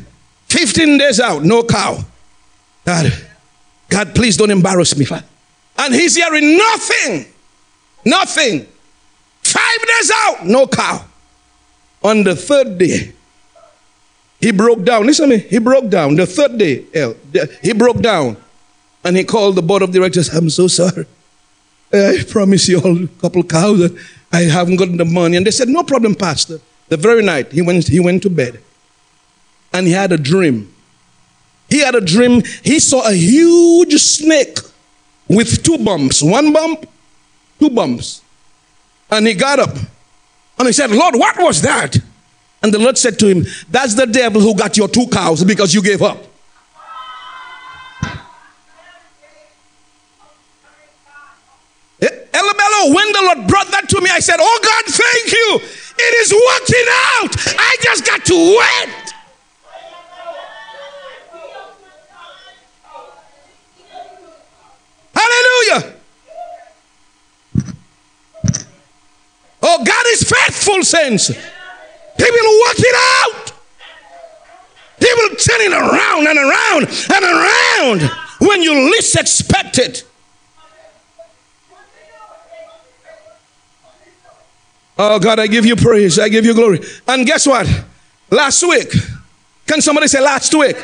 15 0.48 0.98
days 0.98 1.20
out, 1.20 1.42
no 1.42 1.62
cow. 1.62 1.98
God, 2.84 3.12
God, 3.88 4.14
please 4.14 4.36
don't 4.36 4.50
embarrass 4.50 4.96
me. 4.96 5.06
And 5.78 5.94
he's 5.94 6.16
hearing 6.16 6.58
nothing. 6.58 7.26
Nothing. 8.04 8.66
Five 9.42 9.78
days 9.86 10.12
out, 10.14 10.46
no 10.46 10.66
cow. 10.66 11.04
On 12.02 12.22
the 12.24 12.36
third 12.36 12.76
day, 12.76 13.12
he 14.40 14.50
broke 14.50 14.82
down. 14.84 15.06
Listen 15.06 15.30
to 15.30 15.36
me. 15.36 15.42
He 15.42 15.58
broke 15.58 15.88
down. 15.88 16.16
The 16.16 16.26
third 16.26 16.58
day, 16.58 16.84
he 17.62 17.72
broke 17.72 18.00
down. 18.00 18.36
And 19.04 19.16
he 19.16 19.24
called 19.24 19.54
the 19.54 19.62
board 19.62 19.82
of 19.82 19.90
directors. 19.90 20.28
I'm 20.28 20.50
so 20.50 20.66
sorry. 20.66 21.06
I 21.92 22.24
promise 22.28 22.68
you 22.68 22.80
all 22.80 23.04
a 23.04 23.08
couple 23.08 23.42
cows. 23.44 23.90
I 24.32 24.42
haven't 24.42 24.76
got 24.76 24.96
the 24.96 25.04
money. 25.04 25.36
And 25.36 25.46
they 25.46 25.50
said, 25.50 25.68
No 25.68 25.82
problem, 25.82 26.14
Pastor. 26.14 26.60
The 26.88 26.96
very 26.96 27.22
night 27.22 27.52
he 27.52 27.62
went, 27.62 27.88
he 27.88 28.00
went 28.00 28.22
to 28.22 28.30
bed. 28.30 28.60
And 29.72 29.86
he 29.86 29.92
had 29.92 30.12
a 30.12 30.18
dream. 30.18 30.74
He 31.68 31.80
had 31.80 31.94
a 31.94 32.00
dream. 32.00 32.42
He 32.62 32.80
saw 32.80 33.08
a 33.08 33.14
huge 33.14 33.94
snake 33.94 34.58
with 35.28 35.62
two 35.62 35.78
bumps. 35.78 36.22
One 36.22 36.52
bump, 36.52 36.86
two 37.58 37.70
bumps. 37.70 38.22
And 39.10 39.26
he 39.26 39.34
got 39.34 39.58
up 39.58 39.76
and 40.58 40.66
he 40.66 40.72
said, 40.72 40.90
Lord, 40.90 41.14
what 41.16 41.38
was 41.38 41.62
that? 41.62 41.96
And 42.62 42.72
the 42.72 42.78
Lord 42.78 42.96
said 42.96 43.18
to 43.18 43.26
him, 43.26 43.44
That's 43.70 43.94
the 43.94 44.06
devil 44.06 44.40
who 44.40 44.54
got 44.54 44.76
your 44.76 44.88
two 44.88 45.06
cows 45.08 45.44
because 45.44 45.74
you 45.74 45.82
gave 45.82 46.02
up. 46.02 46.24
When 52.88 53.12
the 53.12 53.22
Lord 53.22 53.46
brought 53.48 53.70
that 53.70 53.88
to 53.90 54.00
me, 54.00 54.10
I 54.10 54.18
said, 54.18 54.36
Oh 54.40 54.58
God, 54.62 54.84
thank 54.86 55.32
you. 55.32 55.60
It 55.98 56.14
is 56.22 56.32
working 56.32 56.88
out. 57.14 57.60
I 57.60 57.76
just 57.82 58.06
got 58.06 58.24
to 58.24 58.34
wait. 58.34 59.12
Hallelujah. 65.14 65.94
Oh, 69.64 69.84
God 69.84 70.04
is 70.08 70.22
faithful, 70.24 70.82
saints. 70.82 71.28
He 71.28 71.34
will 71.36 72.60
work 72.66 72.78
it 72.78 72.96
out. 73.24 73.52
He 74.98 75.12
will 75.14 75.36
turn 75.36 75.60
it 75.60 75.72
around 75.72 76.26
and 76.26 76.38
around 76.38 76.88
and 77.14 77.24
around 77.24 78.10
when 78.40 78.62
you 78.62 78.90
least 78.90 79.16
expect 79.16 79.78
it. 79.78 80.04
Oh 85.04 85.18
God, 85.18 85.40
I 85.40 85.48
give 85.48 85.66
you 85.66 85.74
praise. 85.74 86.20
I 86.20 86.28
give 86.28 86.44
you 86.44 86.54
glory. 86.54 86.80
And 87.08 87.26
guess 87.26 87.44
what? 87.44 87.66
Last 88.30 88.62
week, 88.62 88.92
can 89.66 89.80
somebody 89.80 90.06
say 90.06 90.20
last 90.20 90.54
week? 90.54 90.76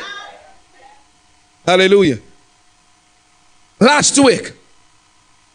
Hallelujah. 1.65 2.19
Last 3.79 4.19
week, 4.19 4.51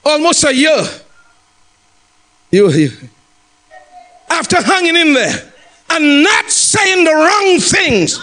almost 0.02 0.44
a 0.44 0.54
year. 0.54 0.82
You, 2.50 2.70
you, 2.70 2.90
after 4.30 4.62
hanging 4.62 4.96
in 4.96 5.12
there 5.12 5.52
and 5.90 6.22
not 6.22 6.50
saying 6.50 7.04
the 7.04 7.12
wrong 7.12 7.60
things, 7.60 8.18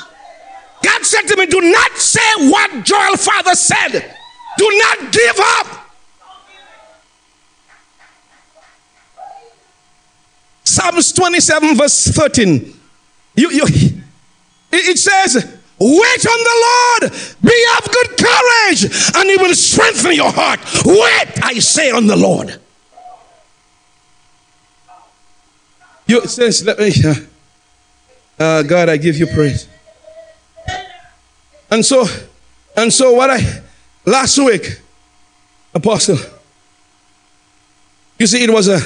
God 0.82 1.06
said 1.06 1.22
to 1.28 1.38
me, 1.38 1.46
Do 1.46 1.62
not 1.62 1.92
say 1.98 2.50
what 2.50 2.84
Joel 2.84 3.16
Father 3.16 3.54
said. 3.54 3.92
Do 4.58 4.82
not 4.90 5.12
give 5.12 5.36
up. 5.40 5.81
Psalms 10.64 11.12
27, 11.14 11.76
verse 11.78 12.08
13. 12.08 12.80
You, 13.36 13.52
you, 13.52 13.66
it 14.72 14.98
says, 14.98 15.58
Wait 15.84 16.26
on 16.28 16.44
the 16.44 17.02
Lord, 17.02 17.12
be 17.42 17.66
of 17.78 17.92
good 17.92 18.18
courage, 18.18 18.84
and 19.16 19.30
He 19.30 19.38
will 19.38 19.56
strengthen 19.56 20.14
your 20.14 20.32
heart. 20.32 20.60
Wait, 20.86 21.44
I 21.44 21.56
say, 21.56 21.90
on 21.90 22.06
the 22.06 22.16
Lord. 22.16 22.60
You 26.06 26.28
says, 26.28 26.64
let 26.66 26.78
me, 26.78 26.92
uh, 27.04 27.16
uh, 28.38 28.64
God, 28.64 28.90
I 28.90 28.98
give 28.98 29.18
you 29.18 29.26
praise. 29.26 29.68
And 31.72 31.84
so, 31.84 32.06
and 32.76 32.94
so, 32.94 33.14
what 33.14 33.32
I 33.32 33.62
last 34.06 34.38
week, 34.38 34.82
Apostle, 35.74 36.18
you 38.20 38.28
see, 38.28 38.44
it 38.44 38.52
was 38.52 38.68
a, 38.68 38.80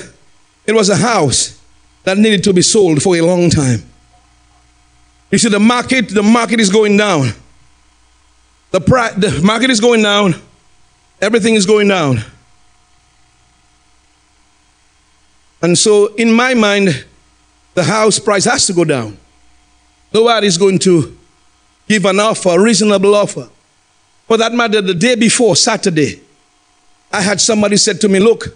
it 0.65 0.73
was 0.73 0.89
a 0.89 0.95
house 0.95 1.59
that 2.05 2.17
needed 2.17 2.43
to 2.45 2.53
be 2.53 2.61
sold 2.61 3.01
for 3.01 3.17
a 3.17 3.21
long 3.21 3.49
time. 3.49 3.83
You 5.31 5.37
see, 5.37 5.49
the 5.49 5.59
market, 5.59 6.09
the 6.09 6.23
market 6.23 6.59
is 6.59 6.69
going 6.69 6.95
down. 6.95 7.29
The, 8.71 8.79
price, 8.79 9.13
the 9.15 9.41
market 9.43 9.69
is 9.69 9.79
going 9.79 10.03
down. 10.03 10.35
Everything 11.19 11.55
is 11.55 11.65
going 11.65 11.87
down. 11.87 12.19
And 15.61 15.77
so, 15.77 16.13
in 16.15 16.31
my 16.31 16.53
mind, 16.53 17.05
the 17.73 17.83
house 17.83 18.19
price 18.19 18.45
has 18.45 18.67
to 18.67 18.73
go 18.73 18.85
down. 18.85 19.17
Nobody 20.13 20.47
is 20.47 20.57
going 20.57 20.77
to 20.79 21.17
give 21.87 22.05
an 22.05 22.19
offer, 22.19 22.49
a 22.49 22.61
reasonable 22.61 23.15
offer. 23.15 23.49
For 24.27 24.37
that 24.37 24.53
matter, 24.53 24.81
the 24.81 24.93
day 24.93 25.15
before, 25.15 25.55
Saturday, 25.55 26.21
I 27.11 27.21
had 27.21 27.41
somebody 27.41 27.77
said 27.77 27.99
to 28.01 28.09
me, 28.09 28.19
Look, 28.19 28.55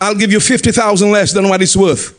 I'll 0.00 0.14
give 0.14 0.30
you 0.30 0.40
50,000 0.40 1.10
less 1.10 1.32
than 1.32 1.48
what 1.48 1.62
it's 1.62 1.76
worth. 1.76 2.17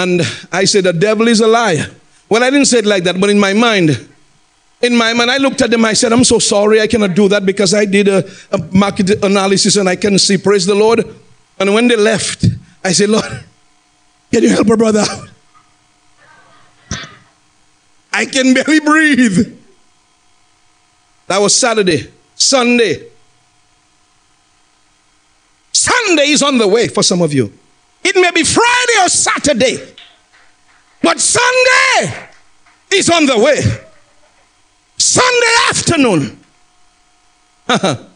And 0.00 0.22
I 0.50 0.64
said, 0.64 0.84
The 0.84 0.94
devil 0.94 1.28
is 1.28 1.40
a 1.40 1.46
liar. 1.46 1.86
Well, 2.30 2.42
I 2.42 2.48
didn't 2.48 2.66
say 2.66 2.78
it 2.78 2.86
like 2.86 3.04
that, 3.04 3.20
but 3.20 3.28
in 3.28 3.38
my 3.38 3.52
mind, 3.52 4.08
in 4.80 4.96
my 4.96 5.12
mind, 5.12 5.30
I 5.30 5.36
looked 5.36 5.60
at 5.60 5.70
them. 5.70 5.84
I 5.84 5.92
said, 5.92 6.10
I'm 6.10 6.24
so 6.24 6.38
sorry. 6.38 6.80
I 6.80 6.86
cannot 6.86 7.14
do 7.14 7.28
that 7.28 7.44
because 7.44 7.74
I 7.74 7.84
did 7.84 8.08
a, 8.08 8.24
a 8.50 8.58
market 8.72 9.22
analysis 9.22 9.76
and 9.76 9.88
I 9.88 9.96
can 9.96 10.18
see, 10.18 10.38
praise 10.38 10.64
the 10.64 10.74
Lord. 10.74 11.04
And 11.58 11.74
when 11.74 11.86
they 11.86 11.96
left, 11.96 12.46
I 12.82 12.92
said, 12.92 13.10
Lord, 13.10 13.44
can 14.32 14.42
you 14.42 14.48
help 14.48 14.70
a 14.70 14.76
brother 14.76 15.00
out? 15.00 15.28
I 18.10 18.24
can 18.24 18.54
barely 18.54 18.80
breathe. 18.80 19.58
That 21.26 21.38
was 21.38 21.54
Saturday. 21.54 22.10
Sunday. 22.34 23.06
Sunday 25.72 26.28
is 26.28 26.42
on 26.42 26.56
the 26.56 26.66
way 26.66 26.88
for 26.88 27.02
some 27.02 27.20
of 27.20 27.34
you. 27.34 27.52
It 28.02 28.16
may 28.16 28.30
be 28.30 28.42
Friday 28.44 29.02
or 29.02 29.08
Saturday, 29.08 29.94
but 31.02 31.20
Sunday 31.20 32.26
is 32.92 33.10
on 33.10 33.26
the 33.26 33.38
way. 33.38 33.60
Sunday 34.96 35.54
afternoon. 35.68 36.38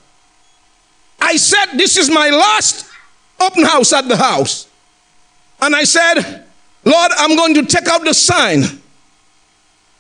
I 1.20 1.37
said, 1.37 1.77
This 1.77 1.97
is 1.97 2.11
my 2.11 2.31
last 2.31 2.87
open 3.40 3.64
house 3.64 3.92
at 3.92 4.09
the 4.09 4.16
house. 4.16 4.68
And 5.61 5.75
I 5.75 5.85
said, 5.85 6.44
Lord, 6.85 7.12
I'm 7.16 7.37
going 7.37 7.55
to 7.55 7.64
take 7.64 7.88
out 7.88 8.05
the 8.05 8.14
sign. 8.14 8.62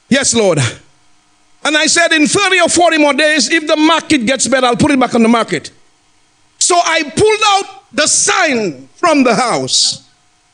Yes, 0.08 0.34
Lord. 0.34 0.58
And 1.64 1.76
I 1.76 1.86
said, 1.86 2.12
in 2.12 2.26
30 2.26 2.60
or 2.60 2.68
40 2.68 2.98
more 2.98 3.14
days, 3.14 3.50
if 3.50 3.66
the 3.66 3.76
market 3.76 4.26
gets 4.26 4.46
better, 4.46 4.66
I'll 4.66 4.76
put 4.76 4.90
it 4.90 5.00
back 5.00 5.14
on 5.14 5.22
the 5.22 5.28
market. 5.28 5.70
So 6.58 6.76
I 6.76 7.02
pulled 7.04 7.40
out 7.46 7.83
the 7.94 8.06
sign 8.06 8.88
from 8.96 9.22
the 9.22 9.34
house, 9.34 10.08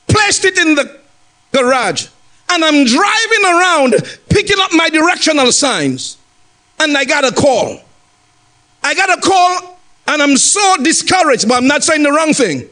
placed 0.07 0.45
it 0.45 0.57
in 0.57 0.75
the 0.75 0.99
garage, 1.51 2.07
and 2.49 2.63
I'm 2.63 2.85
driving 2.85 3.45
around 3.45 3.93
picking 4.29 4.57
up 4.59 4.71
my 4.73 4.89
directional 4.89 5.51
signs. 5.51 6.17
And 6.79 6.97
I 6.97 7.05
got 7.05 7.23
a 7.23 7.31
call. 7.31 7.79
I 8.83 8.93
got 8.95 9.15
a 9.15 9.21
call, 9.21 9.79
and 10.07 10.21
I'm 10.21 10.35
so 10.35 10.77
discouraged, 10.83 11.47
but 11.47 11.55
I'm 11.55 11.67
not 11.67 11.83
saying 11.83 12.03
the 12.03 12.11
wrong 12.11 12.33
thing. 12.33 12.67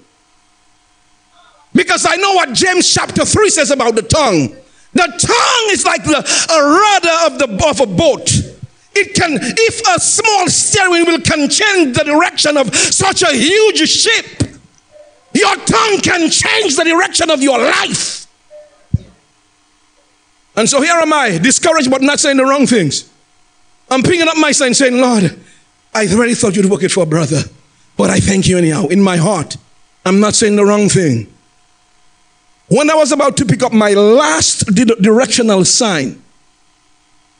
Because 1.73 2.05
I 2.09 2.15
know 2.15 2.33
what 2.33 2.53
James 2.53 2.91
chapter 2.91 3.23
3 3.23 3.49
says 3.49 3.71
about 3.71 3.95
the 3.95 4.01
tongue. 4.01 4.55
The 4.93 5.05
tongue 5.05 5.69
is 5.69 5.85
like 5.85 6.03
the, 6.03 6.17
a 6.17 6.59
rudder 6.63 7.33
of, 7.33 7.39
the, 7.39 7.67
of 7.69 7.79
a 7.79 7.85
boat. 7.85 8.31
It 8.95 9.13
can, 9.13 9.37
if 9.39 9.95
a 9.95 9.99
small 9.99 10.47
steering 10.47 11.05
wheel 11.05 11.19
can 11.19 11.47
change 11.47 11.95
the 11.95 12.03
direction 12.03 12.57
of 12.57 12.75
such 12.75 13.21
a 13.21 13.31
huge 13.31 13.87
ship, 13.87 14.38
your 15.39 15.55
tongue 15.65 15.99
can 16.01 16.29
change 16.29 16.75
the 16.75 16.83
direction 16.83 17.29
of 17.29 17.41
your 17.41 17.57
life. 17.57 18.27
And 20.55 20.69
so 20.69 20.81
here 20.81 20.95
am 20.95 21.13
I, 21.13 21.37
discouraged 21.37 21.89
but 21.89 22.01
not 22.01 22.19
saying 22.19 22.37
the 22.37 22.45
wrong 22.45 22.67
things. 22.67 23.09
I'm 23.89 24.03
picking 24.03 24.27
up 24.27 24.37
my 24.37 24.51
sign 24.51 24.73
saying, 24.73 24.99
Lord, 24.99 25.39
I 25.93 26.03
really 26.03 26.35
thought 26.35 26.55
you'd 26.55 26.69
work 26.69 26.83
it 26.83 26.91
for 26.91 27.03
a 27.03 27.05
brother, 27.05 27.41
but 27.97 28.09
I 28.09 28.19
thank 28.19 28.47
you 28.47 28.57
anyhow. 28.57 28.87
In 28.87 29.01
my 29.01 29.17
heart, 29.17 29.57
I'm 30.05 30.19
not 30.19 30.35
saying 30.35 30.55
the 30.55 30.65
wrong 30.65 30.89
thing. 30.89 31.33
When 32.67 32.89
I 32.89 32.95
was 32.95 33.11
about 33.11 33.35
to 33.37 33.45
pick 33.45 33.63
up 33.63 33.73
my 33.73 33.93
last 33.93 34.65
directional 34.67 35.65
sign, 35.65 36.21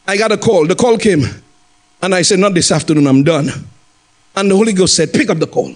I 0.08 0.18
got 0.18 0.32
a 0.32 0.38
call. 0.38 0.66
The 0.66 0.76
call 0.76 0.98
came, 0.98 1.24
and 2.02 2.16
I 2.16 2.24
said, 2.24 2.40
Not 2.40 2.56
this 2.56 2.72
afternoon, 2.72 3.06
I'm 3.06 3.24
done. 3.24 3.50
And 4.36 4.50
the 4.50 4.56
Holy 4.56 4.74
Ghost 4.74 4.96
said, 4.96 5.14
Pick 5.14 5.30
up 5.30 5.38
the 5.38 5.46
call. 5.46 5.76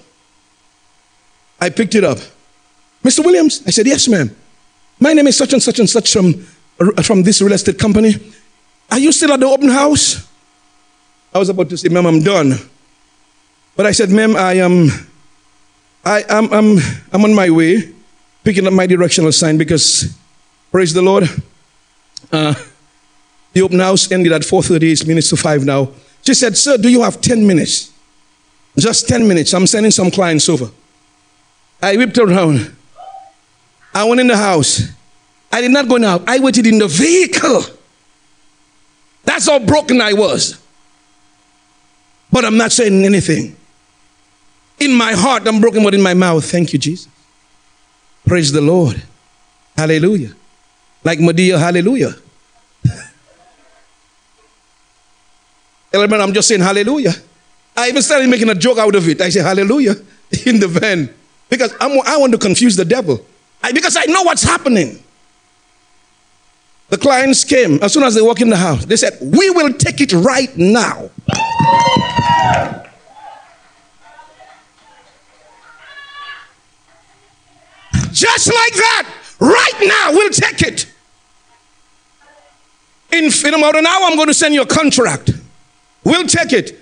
I 1.64 1.70
picked 1.70 1.96
it 1.96 2.04
up. 2.04 2.18
Mr. 3.04 3.24
Williams? 3.24 3.64
I 3.66 3.70
said, 3.70 3.88
Yes, 3.88 4.08
ma'am. 4.10 4.36
My 5.00 5.14
name 5.14 5.28
is 5.28 5.38
such 5.38 5.54
and 5.54 5.64
such 5.64 5.80
and 5.80 5.90
such 5.90 6.12
from, 6.12 6.34
from 7.04 7.24
this 7.24 7.42
real 7.42 7.54
estate 7.54 7.80
company. 7.80 8.16
Are 8.92 9.00
you 9.00 9.12
still 9.12 9.32
at 9.32 9.40
the 9.40 9.46
open 9.46 9.70
house? 9.70 10.28
I 11.34 11.40
was 11.40 11.50
about 11.50 11.70
to 11.70 11.78
say, 11.78 11.88
Ma'am, 11.88 12.06
I'm 12.06 12.22
done. 12.22 12.54
But 13.78 13.86
I 13.86 13.92
said, 13.92 14.10
Ma'am, 14.10 14.36
I 14.36 14.54
am 14.56 14.90
I 16.04 16.26
am 16.28 16.52
I'm, 16.54 16.78
I'm 17.14 17.24
on 17.24 17.34
my 17.34 17.50
way 17.50 17.94
picking 18.44 18.68
up 18.68 18.74
my 18.74 18.86
directional 18.86 19.32
sign 19.32 19.58
because, 19.58 20.14
praise 20.70 20.94
the 20.94 21.02
Lord, 21.02 21.30
uh, 22.30 22.54
the 23.54 23.62
open 23.62 23.80
house 23.80 24.12
ended 24.12 24.34
at 24.34 24.42
4.38 24.42 25.08
minutes 25.08 25.30
to 25.30 25.38
5 25.38 25.64
now. 25.64 25.92
She 26.24 26.34
said, 26.34 26.58
sir, 26.58 26.78
do 26.78 26.90
you 26.90 27.04
have 27.04 27.22
10 27.22 27.48
minutes? 27.48 27.92
Just 28.78 29.08
10 29.08 29.26
minutes. 29.26 29.54
I'm 29.54 29.66
sending 29.66 29.92
some 29.92 30.12
clients 30.12 30.50
over. 30.50 30.70
I 31.84 31.98
whipped 31.98 32.18
around. 32.18 32.74
I 33.94 34.06
went 34.06 34.22
in 34.22 34.28
the 34.28 34.38
house. 34.38 34.84
I 35.52 35.60
did 35.60 35.72
not 35.72 35.90
go 35.90 36.02
out. 36.02 36.24
I 36.28 36.40
waited 36.40 36.66
in 36.66 36.80
the 36.80 36.88
vehicle. 36.88 37.62
That's 39.26 39.48
how 39.48 39.60
broken 39.60 40.00
I 40.00 40.14
was. 40.14 40.58
But 42.32 42.46
I'm 42.46 42.56
not 42.56 42.72
saying 42.72 43.04
anything. 43.04 43.58
In 44.80 44.94
my 44.94 45.12
heart, 45.12 45.46
I'm 45.46 45.60
broken, 45.60 45.84
but 45.84 45.94
in 45.94 46.02
my 46.02 46.14
mouth, 46.14 46.50
thank 46.50 46.72
you, 46.72 46.80
Jesus. 46.80 47.10
Praise 48.26 48.54
the 48.54 48.62
Lord. 48.62 49.04
Hallelujah. 49.76 50.34
Like 51.04 51.20
Medea, 51.20 51.60
hallelujah. 51.60 52.16
Element, 55.94 56.22
I'm 56.22 56.34
just 56.34 56.48
saying 56.48 56.62
hallelujah. 56.62 57.14
I 57.76 57.90
even 57.90 58.02
started 58.02 58.30
making 58.30 58.48
a 58.50 58.56
joke 58.56 58.78
out 58.78 58.96
of 58.96 59.10
it. 59.10 59.20
I 59.20 59.28
say 59.30 59.42
hallelujah 59.42 59.96
in 60.46 60.62
the 60.62 60.70
van 60.70 61.14
because 61.54 61.72
I'm, 61.80 61.92
i 62.08 62.18
want 62.18 62.32
to 62.32 62.40
confuse 62.40 62.76
the 62.76 62.84
devil. 62.84 63.24
I, 63.62 63.72
because 63.72 63.96
I 63.96 64.06
know 64.06 64.24
what's 64.24 64.42
happening. 64.44 65.04
The 66.90 66.98
clients 66.98 67.44
came 67.44 67.78
as 67.84 67.94
soon 67.94 68.02
as 68.02 68.16
they 68.16 68.24
walk 68.24 68.42
in 68.42 68.50
the 68.50 68.58
house. 68.58 68.86
They 68.86 68.96
said, 68.96 69.20
"We 69.22 69.52
will 69.52 69.72
take 69.74 70.02
it 70.02 70.14
right 70.14 70.56
now." 70.58 71.12
Just 78.12 78.48
like 78.48 78.74
that, 78.74 79.12
right 79.40 79.80
now, 79.84 80.12
we'll 80.12 80.32
take 80.32 80.62
it. 80.64 80.88
In, 83.12 83.26
in 83.26 83.54
about 83.54 83.76
an 83.76 83.86
hour, 83.86 84.06
I'm 84.06 84.16
going 84.16 84.28
to 84.28 84.34
send 84.34 84.56
you 84.56 84.64
a 84.64 84.66
contract. 84.66 85.32
We'll 86.04 86.26
take 86.26 86.52
it. 86.52 86.80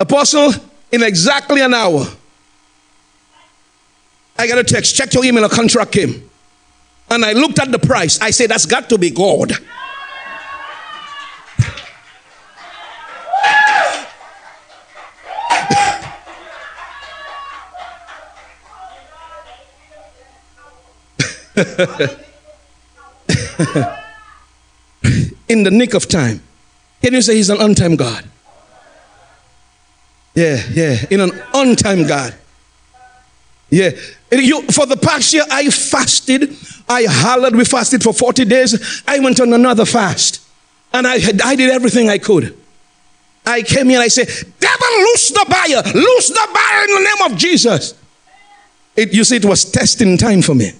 Apostle, 0.00 0.52
in 0.90 1.02
exactly 1.04 1.60
an 1.60 1.74
hour. 1.74 2.06
I 4.44 4.46
got 4.46 4.58
a 4.58 4.64
text, 4.64 4.94
check 4.94 5.14
your 5.14 5.24
email, 5.24 5.42
a 5.44 5.48
contract 5.48 5.92
came. 5.92 6.30
And 7.08 7.24
I 7.24 7.32
looked 7.32 7.58
at 7.58 7.72
the 7.72 7.78
price. 7.78 8.20
I 8.20 8.30
said, 8.30 8.50
that's 8.50 8.66
got 8.66 8.90
to 8.90 8.98
be 8.98 9.08
God. 9.08 9.52
in 25.48 25.62
the 25.62 25.70
nick 25.70 25.94
of 25.94 26.06
time. 26.06 26.42
Can 27.00 27.14
you 27.14 27.22
say 27.22 27.36
he's 27.36 27.48
an 27.48 27.62
on 27.62 27.74
time 27.74 27.96
God? 27.96 28.28
Yeah, 30.34 30.60
yeah, 30.70 30.96
in 31.10 31.20
an 31.20 31.30
on 31.54 31.76
time 31.76 32.06
God. 32.06 32.34
Yeah. 33.70 33.90
You, 34.30 34.62
for 34.62 34.86
the 34.86 34.96
past 34.96 35.32
year, 35.32 35.44
I 35.50 35.70
fasted. 35.70 36.56
I 36.88 37.06
hollered. 37.08 37.56
We 37.56 37.64
fasted 37.64 38.02
for 38.02 38.12
40 38.12 38.44
days. 38.44 39.02
I 39.06 39.18
went 39.20 39.40
on 39.40 39.52
another 39.52 39.84
fast. 39.84 40.40
And 40.92 41.06
I, 41.06 41.14
I 41.44 41.56
did 41.56 41.70
everything 41.70 42.08
I 42.08 42.18
could. 42.18 42.56
I 43.46 43.62
came 43.62 43.88
here 43.88 43.98
and 43.98 44.04
I 44.04 44.08
said, 44.08 44.28
Devil, 44.58 44.88
loose 44.98 45.30
the 45.30 45.46
buyer. 45.48 45.82
Loose 45.94 46.28
the 46.28 46.48
buyer 46.54 46.84
in 46.84 46.94
the 46.94 47.00
name 47.00 47.32
of 47.32 47.38
Jesus. 47.38 47.94
It, 48.96 49.12
you 49.12 49.24
see, 49.24 49.36
it 49.36 49.44
was 49.44 49.64
testing 49.64 50.16
time 50.16 50.40
for 50.40 50.54
me. 50.54 50.72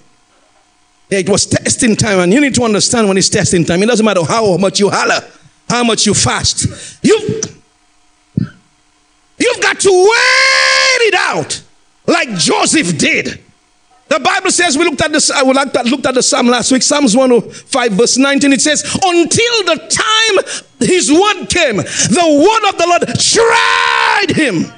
Yeah, 1.09 1.19
it 1.19 1.29
was 1.29 1.45
testing 1.45 1.95
time. 1.95 2.19
And 2.19 2.33
you 2.33 2.41
need 2.41 2.55
to 2.55 2.63
understand 2.63 3.07
when 3.07 3.17
it's 3.17 3.29
testing 3.29 3.65
time. 3.65 3.83
It 3.83 3.87
doesn't 3.87 4.05
matter 4.05 4.23
how 4.23 4.57
much 4.57 4.79
you 4.79 4.89
holler, 4.89 5.21
how 5.69 5.83
much 5.83 6.05
you 6.05 6.13
fast. 6.13 7.03
You, 7.03 7.41
you've 9.37 9.61
got 9.61 9.79
to 9.81 9.91
wait 9.91 11.07
it 11.07 11.13
out 11.13 11.61
like 12.07 12.29
Joseph 12.35 12.97
did. 12.97 13.41
The 14.07 14.19
Bible 14.19 14.51
says, 14.51 14.77
we 14.77 14.85
looked 14.85 15.01
at 15.01 15.11
this, 15.11 15.31
I 15.31 15.41
looked 15.41 15.75
at, 15.75 15.85
looked 15.87 16.05
at 16.05 16.13
the 16.13 16.21
Psalm 16.21 16.47
last 16.47 16.71
week, 16.71 16.83
Psalms 16.83 17.17
105, 17.17 17.91
verse 17.93 18.17
19. 18.17 18.53
It 18.53 18.61
says, 18.61 18.83
Until 18.83 19.63
the 19.63 19.75
time 19.89 20.87
his 20.87 21.11
word 21.11 21.47
came, 21.49 21.77
the 21.77 22.27
word 22.39 22.69
of 22.69 22.77
the 22.77 22.85
Lord 22.87 23.01
tried 23.19 24.35
him. 24.35 24.71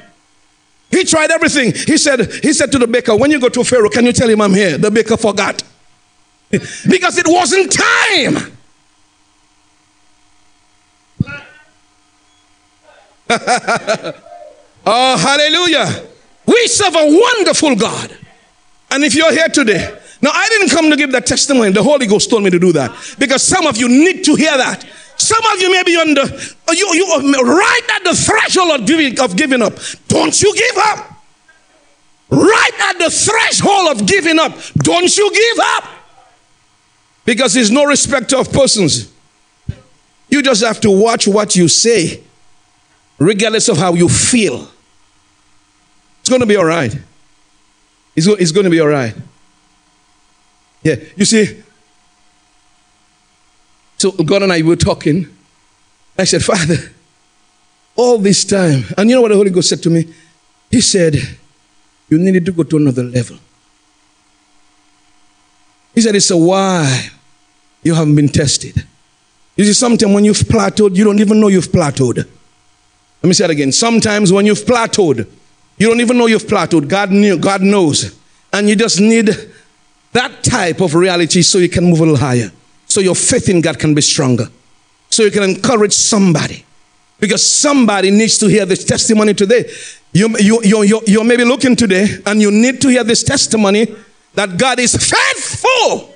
He 0.90 1.04
tried 1.04 1.32
everything. 1.32 1.74
He 1.74 1.98
said, 1.98 2.32
he 2.42 2.54
said 2.54 2.72
to 2.72 2.80
the 2.80 2.88
baker, 2.88 3.16
When 3.18 3.30
you 3.30 3.40
go 3.40 3.50
to 3.50 3.64
Pharaoh, 3.66 3.90
can 3.90 4.06
you 4.06 4.14
tell 4.14 4.30
him 4.30 4.40
I'm 4.40 4.54
here? 4.54 4.78
The 4.78 4.90
baker 4.90 5.18
forgot. 5.18 5.62
because 6.50 7.18
it 7.18 7.28
wasn't 7.28 7.70
time. 7.74 8.58
oh, 14.86 15.18
hallelujah. 15.18 16.08
We 16.48 16.68
serve 16.68 16.96
a 16.96 17.06
wonderful 17.06 17.76
God. 17.76 18.16
And 18.90 19.04
if 19.04 19.14
you're 19.14 19.32
here 19.32 19.50
today, 19.50 20.00
now 20.22 20.32
I 20.34 20.48
didn't 20.50 20.70
come 20.70 20.90
to 20.90 20.96
give 20.96 21.12
that 21.12 21.26
testimony. 21.26 21.72
The 21.72 21.84
Holy 21.84 22.08
Ghost 22.08 22.30
told 22.30 22.44
me 22.44 22.50
to 22.50 22.60
do 22.60 22.72
that 22.74 22.92
because 23.20 23.44
some 23.44 23.68
of 23.68 23.78
you 23.78 23.90
need 23.90 24.24
to 24.26 24.36
hear 24.36 24.58
that. 24.58 24.86
Some 25.18 25.44
of 25.54 25.62
you 25.62 25.72
may 25.72 25.84
be 25.84 25.96
on 25.96 26.14
the 26.14 26.56
you, 26.72 26.94
you 26.94 27.44
right 27.44 27.82
at 27.96 28.04
the 28.04 28.16
threshold 28.16 28.80
of 28.80 28.88
giving, 28.88 29.20
of 29.20 29.36
giving 29.36 29.62
up. 29.62 29.74
Don't 30.08 30.42
you 30.42 30.54
give 30.56 30.78
up. 30.78 31.14
Right 32.30 32.72
at 32.80 33.00
the 33.00 33.10
threshold 33.10 33.90
of 33.90 34.08
giving 34.08 34.40
up. 34.40 34.54
Don't 34.78 35.18
you 35.18 35.32
give 35.32 35.60
up. 35.60 35.86
Because 37.26 37.54
there's 37.54 37.72
no 37.72 37.84
respecter 37.84 38.38
of 38.38 38.52
persons. 38.54 39.12
You 40.30 40.42
just 40.42 40.64
have 40.64 40.80
to 40.82 40.92
watch 40.92 41.28
what 41.28 41.56
you 41.56 41.68
say, 41.68 42.24
regardless 43.18 43.70
of 43.70 43.78
how 43.78 43.94
you 43.94 44.08
feel. 44.08 44.70
It's 46.28 46.30
going 46.30 46.42
to 46.42 46.46
be 46.46 46.58
all 46.58 46.66
right. 46.66 46.94
It's, 48.14 48.28
it's 48.28 48.52
going 48.52 48.66
to 48.66 48.70
be 48.70 48.82
all 48.82 48.90
right. 48.90 49.16
Yeah, 50.84 50.96
you 51.16 51.24
see. 51.24 51.64
So 53.96 54.12
God 54.12 54.44
and 54.44 54.52
I 54.52 54.62
were 54.62 54.76
talking. 54.76 55.34
I 56.20 56.26
said, 56.26 56.44
Father, 56.44 56.76
all 57.96 58.18
this 58.18 58.44
time, 58.44 58.84
and 58.98 59.10
you 59.10 59.16
know 59.16 59.22
what 59.22 59.30
the 59.30 59.38
Holy 59.38 59.52
Ghost 59.52 59.70
said 59.70 59.82
to 59.84 59.90
me? 59.90 60.14
He 60.70 60.82
said, 60.82 61.16
You 62.10 62.18
needed 62.18 62.46
to 62.48 62.52
go 62.52 62.64
to 62.64 62.76
another 62.76 63.04
level. 63.04 63.38
He 65.96 66.02
said, 66.02 66.14
It's 66.14 66.30
a 66.30 66.36
why 66.36 67.08
you 67.84 67.94
haven't 67.94 68.18
been 68.18 68.28
tested. 68.28 68.86
You 69.56 69.64
see, 69.64 69.72
sometimes 69.72 70.14
when 70.14 70.26
you've 70.26 70.40
plateaued, 70.40 70.94
you 70.94 71.06
don't 71.06 71.20
even 71.20 71.40
know 71.40 71.48
you've 71.48 71.70
plateaued. 71.70 72.18
Let 72.18 72.28
me 73.24 73.32
say 73.32 73.46
it 73.46 73.52
again. 73.52 73.72
Sometimes 73.72 74.34
when 74.34 74.46
you've 74.46 74.66
plateaued, 74.66 75.26
you 75.78 75.88
don't 75.88 76.02
even 76.02 76.18
know 76.18 76.26
you've 76.26 76.44
plateaued. 76.44 76.88
God 76.88 77.12
knew, 77.12 77.38
God 77.38 77.62
knows. 77.62 78.20
And 78.52 78.68
you 78.68 78.76
just 78.76 79.00
need 79.00 79.30
that 80.14 80.44
type 80.44 80.82
of 80.82 80.96
reality 80.96 81.42
so 81.42 81.60
you 81.60 81.70
can 81.70 81.86
move 81.86 82.00
a 82.00 82.04
little 82.04 82.18
higher. 82.18 82.52
So 82.88 83.02
your 83.02 83.16
faith 83.16 83.50
in 83.50 83.62
God 83.62 83.78
can 83.78 83.94
be 83.94 84.02
stronger. 84.02 84.48
So 85.10 85.24
you 85.24 85.32
can 85.32 85.44
encourage 85.44 85.94
somebody. 85.94 86.66
Because 87.20 87.46
somebody 87.46 88.12
needs 88.12 88.38
to 88.40 88.48
hear 88.48 88.66
this 88.66 88.84
testimony 88.84 89.34
today. 89.34 89.70
You, 90.14 90.36
you, 90.40 90.62
you, 90.64 90.84
you, 90.84 91.02
you 91.06 91.24
may 91.24 91.36
be 91.36 91.44
looking 91.44 91.76
today 91.76 92.08
and 92.26 92.42
you 92.42 92.52
need 92.52 92.82
to 92.82 92.90
hear 92.90 93.04
this 93.04 93.24
testimony 93.24 93.88
that 94.34 94.58
God 94.58 94.80
is 94.80 94.96
faithful. 94.96 96.16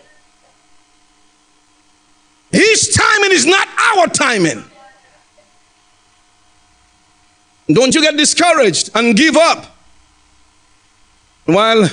His 2.51 2.89
timing 2.89 3.32
is 3.32 3.45
not 3.45 3.68
our 3.95 4.07
timing. 4.07 4.64
Don't 7.74 7.94
you 7.94 8.02
get 8.02 8.18
discouraged 8.18 8.90
and 8.96 9.16
give 9.16 9.36
up. 9.36 9.66
While 11.46 11.90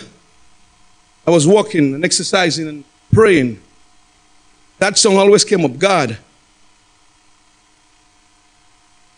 I 1.27 1.31
was 1.31 1.47
walking 1.47 1.95
and 1.95 2.05
exercising 2.05 2.69
and 2.69 2.85
praying, 3.13 3.61
that 4.79 4.97
song 4.97 5.17
always 5.17 5.45
came 5.45 5.65
up 5.65 5.77
God, 5.79 6.17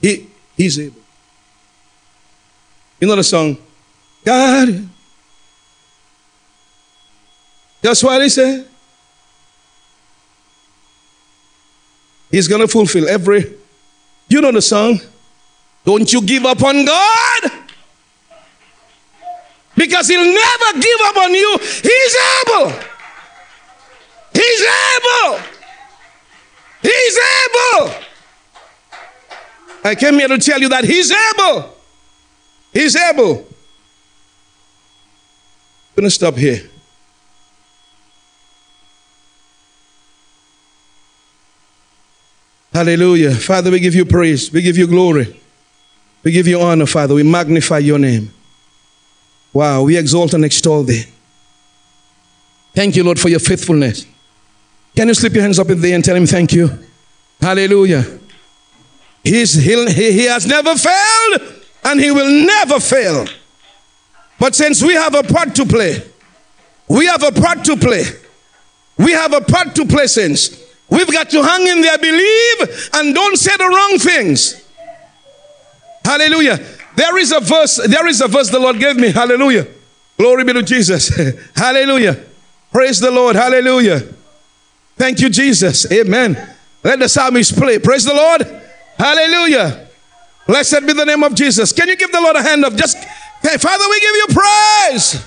he, 0.00 0.26
He's 0.56 0.78
able. 0.78 1.00
You 3.00 3.08
know 3.08 3.16
the 3.16 3.24
song? 3.24 3.56
God. 4.24 4.88
That's 7.82 8.02
what 8.02 8.22
He 8.22 8.28
said. 8.28 8.66
He's 12.30 12.46
going 12.46 12.60
to 12.60 12.68
fulfill 12.68 13.08
every. 13.08 13.54
You 14.28 14.40
know 14.40 14.52
the 14.52 14.62
song? 14.62 15.00
Don't 15.84 16.12
you 16.12 16.22
give 16.22 16.44
up 16.44 16.62
on 16.62 16.84
God. 16.84 17.50
Because 19.76 20.08
He'll 20.08 20.24
never 20.24 20.80
give 20.80 21.00
up 21.04 21.16
on 21.16 21.34
you. 21.34 21.58
He's 21.60 22.16
able. 22.46 22.72
He's 24.34 24.62
able. 24.62 25.40
He's 26.82 27.18
able. 27.18 27.94
I 29.82 29.94
came 29.94 30.14
here 30.14 30.28
to 30.28 30.38
tell 30.38 30.60
you 30.60 30.68
that 30.68 30.84
He's 30.84 31.10
able. 31.10 31.74
He's 32.72 32.94
able. 32.94 33.38
I'm 33.38 33.44
going 35.96 36.04
to 36.04 36.10
stop 36.10 36.34
here. 36.34 36.68
Hallelujah. 42.72 43.34
Father, 43.34 43.70
we 43.70 43.80
give 43.80 43.94
you 43.94 44.04
praise. 44.04 44.52
We 44.52 44.62
give 44.62 44.78
you 44.78 44.86
glory. 44.86 45.39
We 46.22 46.32
give 46.32 46.46
you 46.46 46.60
honor, 46.60 46.86
Father. 46.86 47.14
We 47.14 47.22
magnify 47.22 47.78
your 47.78 47.98
name. 47.98 48.32
Wow, 49.52 49.82
we 49.82 49.96
exalt 49.96 50.34
and 50.34 50.44
extol 50.44 50.84
thee. 50.84 51.04
Thank 52.74 52.96
you, 52.96 53.02
Lord, 53.02 53.18
for 53.18 53.28
your 53.28 53.40
faithfulness. 53.40 54.06
Can 54.94 55.08
you 55.08 55.14
slip 55.14 55.32
your 55.32 55.42
hands 55.42 55.58
up 55.58 55.70
in 55.70 55.80
there 55.80 55.94
and 55.94 56.04
tell 56.04 56.16
him 56.16 56.26
thank 56.26 56.52
you? 56.52 56.70
Hallelujah. 57.40 58.04
He's, 59.24 59.54
he, 59.54 59.92
he 59.92 60.24
has 60.24 60.46
never 60.46 60.76
failed 60.76 61.64
and 61.84 62.00
he 62.00 62.10
will 62.10 62.46
never 62.46 62.78
fail. 62.80 63.26
But 64.38 64.54
since 64.54 64.82
we 64.82 64.94
have 64.94 65.14
a 65.14 65.22
part 65.22 65.54
to 65.56 65.66
play, 65.66 66.02
we 66.88 67.06
have 67.06 67.22
a 67.22 67.32
part 67.32 67.64
to 67.64 67.76
play. 67.76 68.04
We 68.98 69.12
have 69.12 69.32
a 69.32 69.40
part 69.40 69.74
to 69.76 69.86
play 69.86 70.06
since. 70.06 70.60
We've 70.88 71.10
got 71.10 71.30
to 71.30 71.42
hang 71.42 71.66
in 71.66 71.82
there, 71.82 71.98
believe, 71.98 72.90
and 72.94 73.14
don't 73.14 73.36
say 73.36 73.56
the 73.56 73.64
wrong 73.64 73.98
things. 73.98 74.66
Hallelujah. 76.04 76.58
There 76.96 77.18
is 77.18 77.32
a 77.32 77.40
verse, 77.40 77.76
there 77.86 78.06
is 78.06 78.20
a 78.20 78.28
verse 78.28 78.50
the 78.50 78.58
Lord 78.58 78.78
gave 78.78 78.96
me. 78.96 79.10
Hallelujah. 79.10 79.66
Glory 80.18 80.44
be 80.44 80.52
to 80.52 80.62
Jesus. 80.62 81.08
Hallelujah. 81.56 82.18
Praise 82.72 83.00
the 83.00 83.10
Lord. 83.10 83.36
Hallelujah. 83.36 84.00
Thank 84.96 85.20
you, 85.20 85.30
Jesus. 85.30 85.90
Amen. 85.90 86.36
Let 86.82 86.98
the 86.98 87.08
psalmist 87.08 87.56
play. 87.56 87.78
Praise 87.78 88.04
the 88.04 88.14
Lord. 88.14 88.42
Hallelujah. 88.98 89.88
Blessed 90.46 90.86
be 90.86 90.92
the 90.92 91.04
name 91.04 91.22
of 91.22 91.34
Jesus. 91.34 91.72
Can 91.72 91.88
you 91.88 91.96
give 91.96 92.12
the 92.12 92.20
Lord 92.20 92.36
a 92.36 92.42
hand 92.42 92.64
of 92.64 92.76
just, 92.76 92.96
hey, 92.96 93.56
Father, 93.56 93.84
we 93.88 94.00
give 94.00 94.16
you 94.16 94.26
praise. 94.28 95.26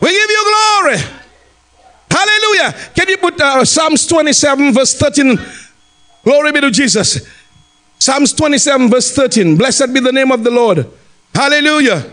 We 0.00 0.10
give 0.10 0.30
you 0.30 0.44
glory. 0.82 0.98
Hallelujah. 2.10 2.74
Can 2.94 3.08
you 3.08 3.16
put 3.18 3.40
uh, 3.40 3.64
Psalms 3.64 4.06
27, 4.06 4.72
verse 4.72 4.94
13? 4.94 5.38
Glory 6.24 6.52
be 6.52 6.60
to 6.62 6.70
Jesus. 6.70 7.26
Psalms 8.04 8.34
27, 8.34 8.90
verse 8.90 9.14
13. 9.14 9.56
Blessed 9.56 9.94
be 9.94 9.98
the 9.98 10.12
name 10.12 10.30
of 10.30 10.44
the 10.44 10.50
Lord. 10.50 10.86
Hallelujah. 11.34 12.04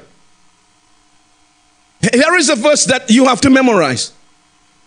Here 2.13 2.35
is 2.35 2.47
a 2.47 2.55
verse 2.55 2.85
that 2.85 3.09
you 3.09 3.25
have 3.25 3.41
to 3.41 3.49
memorize. 3.49 4.13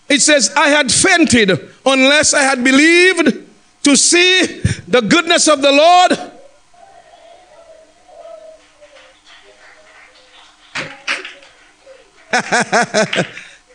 It 0.09 0.22
says, 0.22 0.50
I 0.57 0.68
had 0.68 0.90
fainted 0.90 1.61
unless 1.84 2.32
I 2.32 2.40
had 2.40 2.64
believed 2.64 3.46
to 3.82 3.96
see 3.96 4.62
the 4.88 5.02
goodness 5.02 5.46
of 5.46 5.61
the 5.61 5.72
Lord. 5.72 6.12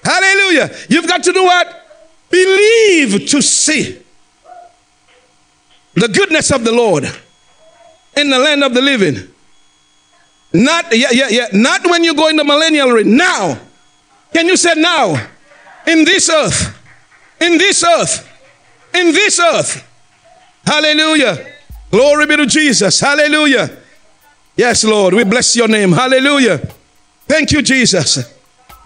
Hallelujah. 0.03 0.75
You've 0.89 1.07
got 1.07 1.21
to 1.25 1.31
do 1.31 1.43
what? 1.43 1.75
Believe 2.31 3.29
to 3.29 3.39
see 3.43 3.99
the 5.99 6.07
goodness 6.07 6.51
of 6.51 6.63
the 6.63 6.71
Lord 6.71 7.05
in 8.15 8.29
the 8.29 8.39
land 8.39 8.63
of 8.63 8.73
the 8.73 8.81
living. 8.81 9.27
Not, 10.53 10.85
yeah, 10.95 11.09
yeah, 11.11 11.27
yeah. 11.29 11.47
Not 11.53 11.85
when 11.85 12.03
you 12.03 12.15
go 12.15 12.27
in 12.27 12.35
the 12.35 12.43
millennial 12.43 12.89
reign. 12.89 13.15
Now. 13.15 13.59
Can 14.33 14.47
you 14.47 14.57
say 14.57 14.73
now? 14.75 15.27
In 15.87 16.05
this 16.05 16.29
earth. 16.29 16.77
In 17.39 17.57
this 17.57 17.83
earth. 17.83 18.27
In 18.93 19.11
this 19.11 19.39
earth. 19.39 19.85
Hallelujah. 20.65 21.45
Glory 21.91 22.25
be 22.25 22.35
to 22.37 22.45
Jesus. 22.45 22.99
Hallelujah. 22.99 23.69
Yes, 24.55 24.83
Lord. 24.83 25.13
We 25.13 25.23
bless 25.23 25.55
your 25.55 25.67
name. 25.67 25.91
Hallelujah. 25.91 26.57
Thank 27.27 27.51
you, 27.51 27.61
Jesus. 27.61 28.33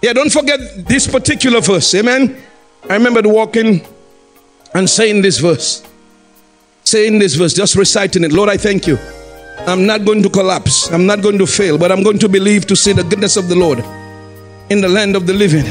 Yeah, 0.02 0.12
don't 0.12 0.30
forget 0.30 0.86
this 0.86 1.06
particular 1.06 1.60
verse. 1.60 1.94
Amen. 1.94 2.42
I 2.88 2.94
remember 2.94 3.22
walking 3.28 3.86
and 4.74 4.88
saying 4.88 5.22
this 5.22 5.38
verse. 5.38 5.82
Saying 6.94 7.18
this 7.18 7.34
verse, 7.34 7.52
just 7.52 7.74
reciting 7.74 8.22
it. 8.22 8.30
Lord, 8.30 8.48
I 8.48 8.56
thank 8.56 8.86
you. 8.86 8.96
I'm 9.66 9.84
not 9.84 10.04
going 10.04 10.22
to 10.22 10.30
collapse. 10.30 10.92
I'm 10.92 11.06
not 11.06 11.22
going 11.22 11.38
to 11.38 11.44
fail, 11.44 11.76
but 11.76 11.90
I'm 11.90 12.04
going 12.04 12.20
to 12.20 12.28
believe 12.28 12.68
to 12.68 12.76
see 12.76 12.92
the 12.92 13.02
goodness 13.02 13.36
of 13.36 13.48
the 13.48 13.56
Lord 13.56 13.80
in 14.70 14.80
the 14.80 14.88
land 14.88 15.16
of 15.16 15.26
the 15.26 15.32
living. 15.32 15.64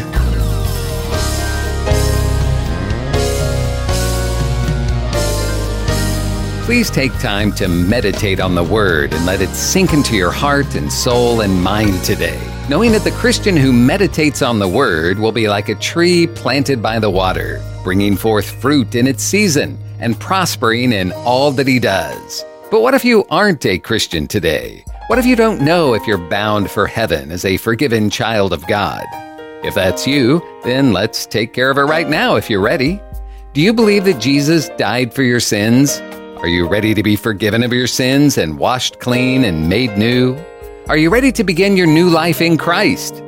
Please 6.65 6.89
take 6.91 7.17
time 7.19 7.53
to 7.53 7.69
meditate 7.69 8.41
on 8.41 8.53
the 8.53 8.63
Word 8.65 9.13
and 9.13 9.25
let 9.25 9.39
it 9.39 9.55
sink 9.55 9.93
into 9.93 10.17
your 10.17 10.31
heart 10.31 10.75
and 10.75 10.91
soul 10.91 11.39
and 11.39 11.63
mind 11.63 12.03
today, 12.03 12.37
knowing 12.67 12.91
that 12.91 13.05
the 13.05 13.11
Christian 13.11 13.55
who 13.55 13.71
meditates 13.71 14.41
on 14.41 14.59
the 14.59 14.67
Word 14.67 15.17
will 15.17 15.31
be 15.31 15.47
like 15.47 15.69
a 15.69 15.75
tree 15.75 16.27
planted 16.27 16.81
by 16.81 16.99
the 16.99 17.09
water, 17.09 17.61
bringing 17.81 18.17
forth 18.17 18.51
fruit 18.61 18.95
in 18.95 19.07
its 19.07 19.23
season 19.23 19.79
and 20.03 20.19
prospering 20.19 20.91
in 20.91 21.13
all 21.13 21.51
that 21.53 21.67
he 21.67 21.79
does. 21.79 22.43
But 22.69 22.81
what 22.81 22.93
if 22.93 23.05
you 23.05 23.23
aren't 23.29 23.65
a 23.65 23.79
Christian 23.79 24.27
today? 24.27 24.83
What 25.07 25.17
if 25.17 25.25
you 25.25 25.35
don't 25.35 25.61
know 25.61 25.93
if 25.93 26.05
you're 26.05 26.17
bound 26.17 26.69
for 26.69 26.87
heaven 26.87 27.31
as 27.31 27.45
a 27.45 27.57
forgiven 27.57 28.09
child 28.09 28.51
of 28.51 28.67
God? 28.67 29.05
If 29.63 29.75
that's 29.75 30.05
you, 30.05 30.41
then 30.63 30.91
let's 30.91 31.25
take 31.25 31.53
care 31.53 31.71
of 31.71 31.77
it 31.77 31.83
right 31.83 32.09
now 32.09 32.35
if 32.35 32.49
you're 32.49 32.61
ready. 32.61 33.01
Do 33.53 33.61
you 33.61 33.73
believe 33.73 34.03
that 34.05 34.19
Jesus 34.19 34.69
died 34.77 35.13
for 35.13 35.23
your 35.23 35.39
sins? 35.39 36.01
Are 36.39 36.47
you 36.47 36.67
ready 36.67 36.93
to 36.93 37.01
be 37.03 37.15
forgiven 37.15 37.63
of 37.63 37.71
your 37.71 37.87
sins 37.87 38.37
and 38.37 38.57
washed 38.57 38.99
clean 38.99 39.45
and 39.45 39.69
made 39.69 39.97
new? 39.97 40.35
Are 40.89 40.97
you 40.97 41.09
ready 41.09 41.31
to 41.31 41.45
begin 41.45 41.77
your 41.77 41.87
new 41.87 42.09
life 42.09 42.41
in 42.41 42.57
Christ? 42.57 43.23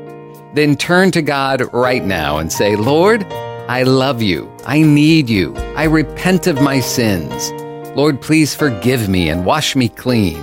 Then 0.53 0.75
turn 0.75 1.11
to 1.11 1.21
God 1.21 1.61
right 1.71 2.03
now 2.03 2.37
and 2.37 2.51
say, 2.51 2.75
Lord, 2.75 3.25
I 3.67 3.81
love 3.81 4.21
you. 4.21 4.51
I 4.67 4.83
need 4.83 5.27
you. 5.27 5.55
I 5.75 5.85
repent 5.85 6.45
of 6.45 6.61
my 6.61 6.79
sins. 6.79 7.51
Lord, 7.95 8.21
please 8.21 8.53
forgive 8.53 9.09
me 9.09 9.29
and 9.29 9.43
wash 9.43 9.75
me 9.75 9.89
clean. 9.89 10.39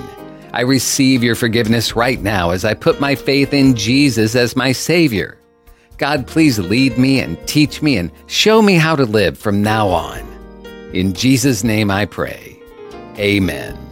I 0.52 0.62
receive 0.62 1.22
your 1.22 1.36
forgiveness 1.36 1.94
right 1.94 2.20
now 2.20 2.50
as 2.50 2.64
I 2.64 2.74
put 2.74 3.00
my 3.00 3.14
faith 3.14 3.54
in 3.54 3.76
Jesus 3.76 4.34
as 4.34 4.56
my 4.56 4.72
Savior. 4.72 5.38
God, 5.98 6.26
please 6.26 6.58
lead 6.58 6.98
me 6.98 7.20
and 7.20 7.38
teach 7.46 7.80
me 7.80 7.96
and 7.96 8.10
show 8.26 8.60
me 8.60 8.74
how 8.74 8.96
to 8.96 9.04
live 9.04 9.38
from 9.38 9.62
now 9.62 9.86
on. 9.86 10.20
In 10.92 11.12
Jesus' 11.12 11.62
name 11.62 11.92
I 11.92 12.06
pray. 12.06 12.58
Amen. 13.18 13.91